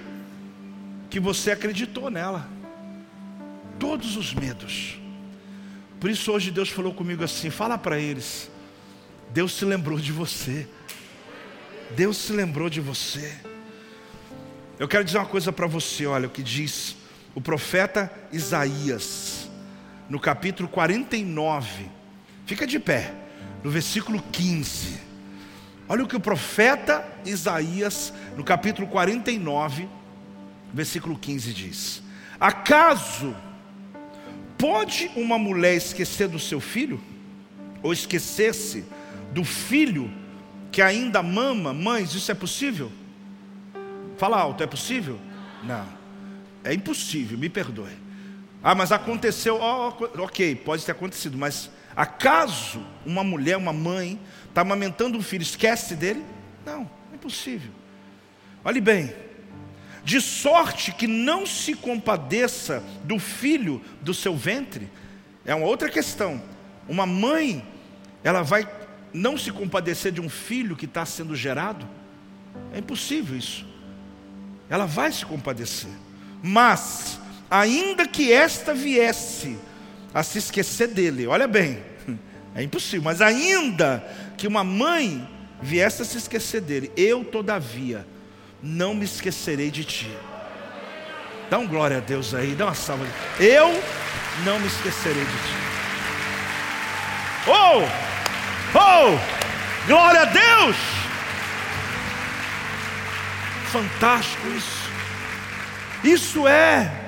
que 1.11 1.18
você 1.18 1.51
acreditou 1.51 2.11
nela. 2.11 2.48
Todos 3.79 4.16
os 4.16 4.35
medos. 4.35 4.98
Por 6.01 6.11
isso 6.11 6.33
hoje 6.33 6.51
Deus 6.51 6.68
falou 6.68 6.92
comigo 6.92 7.22
assim: 7.22 7.51
fala 7.51 7.79
para 7.79 7.98
eles, 7.98 8.51
Deus 9.31 9.53
se 9.53 9.64
lembrou 9.64 9.98
de 9.98 10.12
você. 10.12 10.66
Deus 11.96 12.16
se 12.18 12.33
lembrou 12.33 12.68
de 12.68 12.81
você. 12.81 13.35
Eu 14.79 14.87
quero 14.87 15.05
dizer 15.05 15.18
uma 15.18 15.27
coisa 15.27 15.53
para 15.53 15.66
você, 15.66 16.07
olha 16.07 16.29
o 16.29 16.31
que 16.31 16.42
diz 16.42 16.96
o 17.35 17.40
profeta 17.40 18.12
Isaías, 18.33 19.48
no 20.09 20.20
capítulo 20.20 20.68
49, 20.68 21.87
fica 22.46 22.66
de 22.66 22.79
pé, 22.79 23.14
no 23.62 23.70
versículo 23.70 24.22
15. 24.33 25.08
Olha 25.88 26.05
o 26.05 26.07
que 26.07 26.16
o 26.16 26.20
profeta 26.20 27.07
Isaías, 27.24 28.12
no 28.37 28.44
capítulo 28.44 28.87
49, 28.87 29.88
versículo 30.72 31.16
15 31.16 31.55
diz: 31.55 32.03
Acaso 32.38 33.35
pode 34.59 35.11
uma 35.16 35.38
mulher 35.38 35.74
esquecer 35.77 36.29
do 36.29 36.38
seu 36.38 36.61
filho? 36.61 37.01
Ou 37.83 37.92
esquecer-se 37.92 38.85
do 39.33 39.44
filho 39.44 40.12
que 40.70 40.83
ainda 40.83 41.22
mama? 41.22 41.72
Mães, 41.72 42.12
isso 42.12 42.31
é 42.31 42.35
possível? 42.35 42.92
Fala 44.18 44.38
alto, 44.38 44.62
é 44.62 44.66
possível? 44.66 45.18
Não. 45.62 45.87
É 46.64 46.74
impossível, 46.74 47.38
me 47.38 47.48
perdoe. 47.48 47.96
Ah, 48.62 48.74
mas 48.74 48.90
aconteceu, 48.90 49.59
oh, 49.61 50.22
ok, 50.22 50.57
pode 50.57 50.85
ter 50.85 50.92
acontecido, 50.92 51.38
mas 51.38 51.70
acaso 52.00 52.84
uma 53.04 53.24
mulher, 53.24 53.56
uma 53.56 53.72
mãe, 53.72 54.18
está 54.48 54.61
amamentando 54.61 55.18
um 55.18 55.22
filho, 55.22 55.42
esquece 55.42 55.94
dele? 55.94 56.24
Não, 56.64 56.88
é 57.12 57.16
impossível. 57.16 57.70
Olhe 58.64 58.80
bem, 58.80 59.12
de 60.04 60.20
sorte 60.20 60.92
que 60.92 61.06
não 61.06 61.46
se 61.46 61.74
compadeça 61.74 62.82
do 63.04 63.18
filho 63.18 63.82
do 64.00 64.14
seu 64.14 64.37
ventre, 64.37 64.88
é 65.44 65.54
uma 65.54 65.66
outra 65.66 65.88
questão. 65.88 66.42
Uma 66.88 67.06
mãe, 67.06 67.66
ela 68.22 68.42
vai 68.42 68.68
não 69.12 69.37
se 69.37 69.50
compadecer 69.50 70.12
de 70.12 70.20
um 70.20 70.28
filho 70.28 70.76
que 70.76 70.84
está 70.84 71.04
sendo 71.04 71.34
gerado? 71.34 71.88
É 72.72 72.78
impossível 72.78 73.37
isso 73.37 73.68
ela 74.68 74.87
vai 74.87 75.11
se 75.11 75.24
compadecer. 75.24 75.90
Mas, 76.42 77.18
ainda 77.50 78.06
que 78.06 78.32
esta 78.32 78.74
viesse 78.74 79.58
a 80.12 80.22
se 80.22 80.38
esquecer 80.38 80.88
dele, 80.88 81.26
olha 81.26 81.48
bem, 81.48 81.82
é 82.54 82.62
impossível, 82.62 83.02
mas 83.02 83.20
ainda 83.20 84.04
que 84.37 84.46
uma 84.46 84.64
mãe 84.64 85.28
viesse 85.61 86.02
a 86.02 86.04
se 86.04 86.18
esquecer 86.18 86.61
dele, 86.61 86.92
eu, 86.96 87.24
todavia, 87.24 88.06
não 88.62 88.94
me 88.94 89.04
esquecerei 89.04 89.70
de 89.70 89.84
ti. 89.84 90.11
Dá 91.50 91.58
um 91.58 91.66
glória 91.66 91.98
a 91.98 92.00
Deus 92.00 92.34
aí, 92.34 92.54
dá 92.54 92.66
uma 92.66 92.74
salva. 92.74 93.06
Eu 93.40 93.68
não 94.44 94.58
me 94.61 94.66
esquecerei 94.66 95.24
de 95.24 95.30
ti. 95.30 95.68
Oh! 97.46 97.82
Oh! 98.78 99.87
Glória 99.87 100.22
a 100.22 100.24
Deus! 100.26 100.76
Fantástico 103.72 104.48
isso. 104.48 104.88
Isso 106.04 106.48
é. 106.48 107.08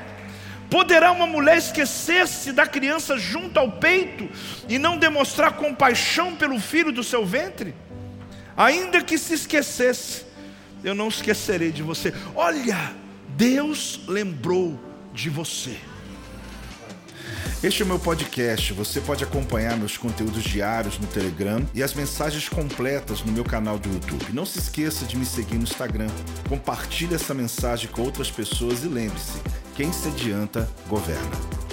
Poderá 0.71 1.11
uma 1.11 1.27
mulher 1.27 1.59
esquecer-se 1.59 2.53
da 2.53 2.65
criança 2.65 3.19
junto 3.19 3.59
ao 3.59 3.73
peito 3.73 4.29
e 4.69 4.79
não 4.79 4.97
demonstrar 4.97 5.57
compaixão 5.57 6.37
pelo 6.37 6.61
filho 6.61 6.93
do 6.93 7.03
seu 7.03 7.27
ventre? 7.27 7.75
Ainda 8.57 9.03
que 9.03 9.19
se 9.19 9.35
esquecesse, 9.35 10.25
eu 10.85 10.95
não 10.95 11.09
esquecerei 11.09 11.73
de 11.73 11.83
você. 11.83 12.15
Olha, 12.37 12.95
Deus 13.31 14.01
lembrou 14.07 14.79
de 15.13 15.29
você. 15.29 15.77
Este 17.63 17.83
é 17.83 17.85
o 17.85 17.89
meu 17.89 17.99
podcast. 17.99 18.73
Você 18.73 19.01
pode 19.01 19.23
acompanhar 19.23 19.77
meus 19.77 19.99
conteúdos 19.99 20.43
diários 20.43 20.99
no 20.99 21.07
Telegram 21.07 21.67
e 21.75 21.83
as 21.83 21.93
mensagens 21.93 22.49
completas 22.49 23.23
no 23.23 23.33
meu 23.33 23.45
canal 23.45 23.79
do 23.79 23.93
YouTube. 23.93 24.33
Não 24.33 24.47
se 24.47 24.59
esqueça 24.59 25.05
de 25.05 25.17
me 25.17 25.27
seguir 25.27 25.57
no 25.57 25.65
Instagram. 25.65 26.09
Compartilhe 26.49 27.15
essa 27.15 27.35
mensagem 27.35 27.91
com 27.91 28.03
outras 28.03 28.31
pessoas 28.31 28.83
e 28.83 28.89
lembre-se: 28.89 29.41
quem 29.81 29.91
se 29.95 30.09
adianta, 30.09 30.69
governa. 30.91 31.70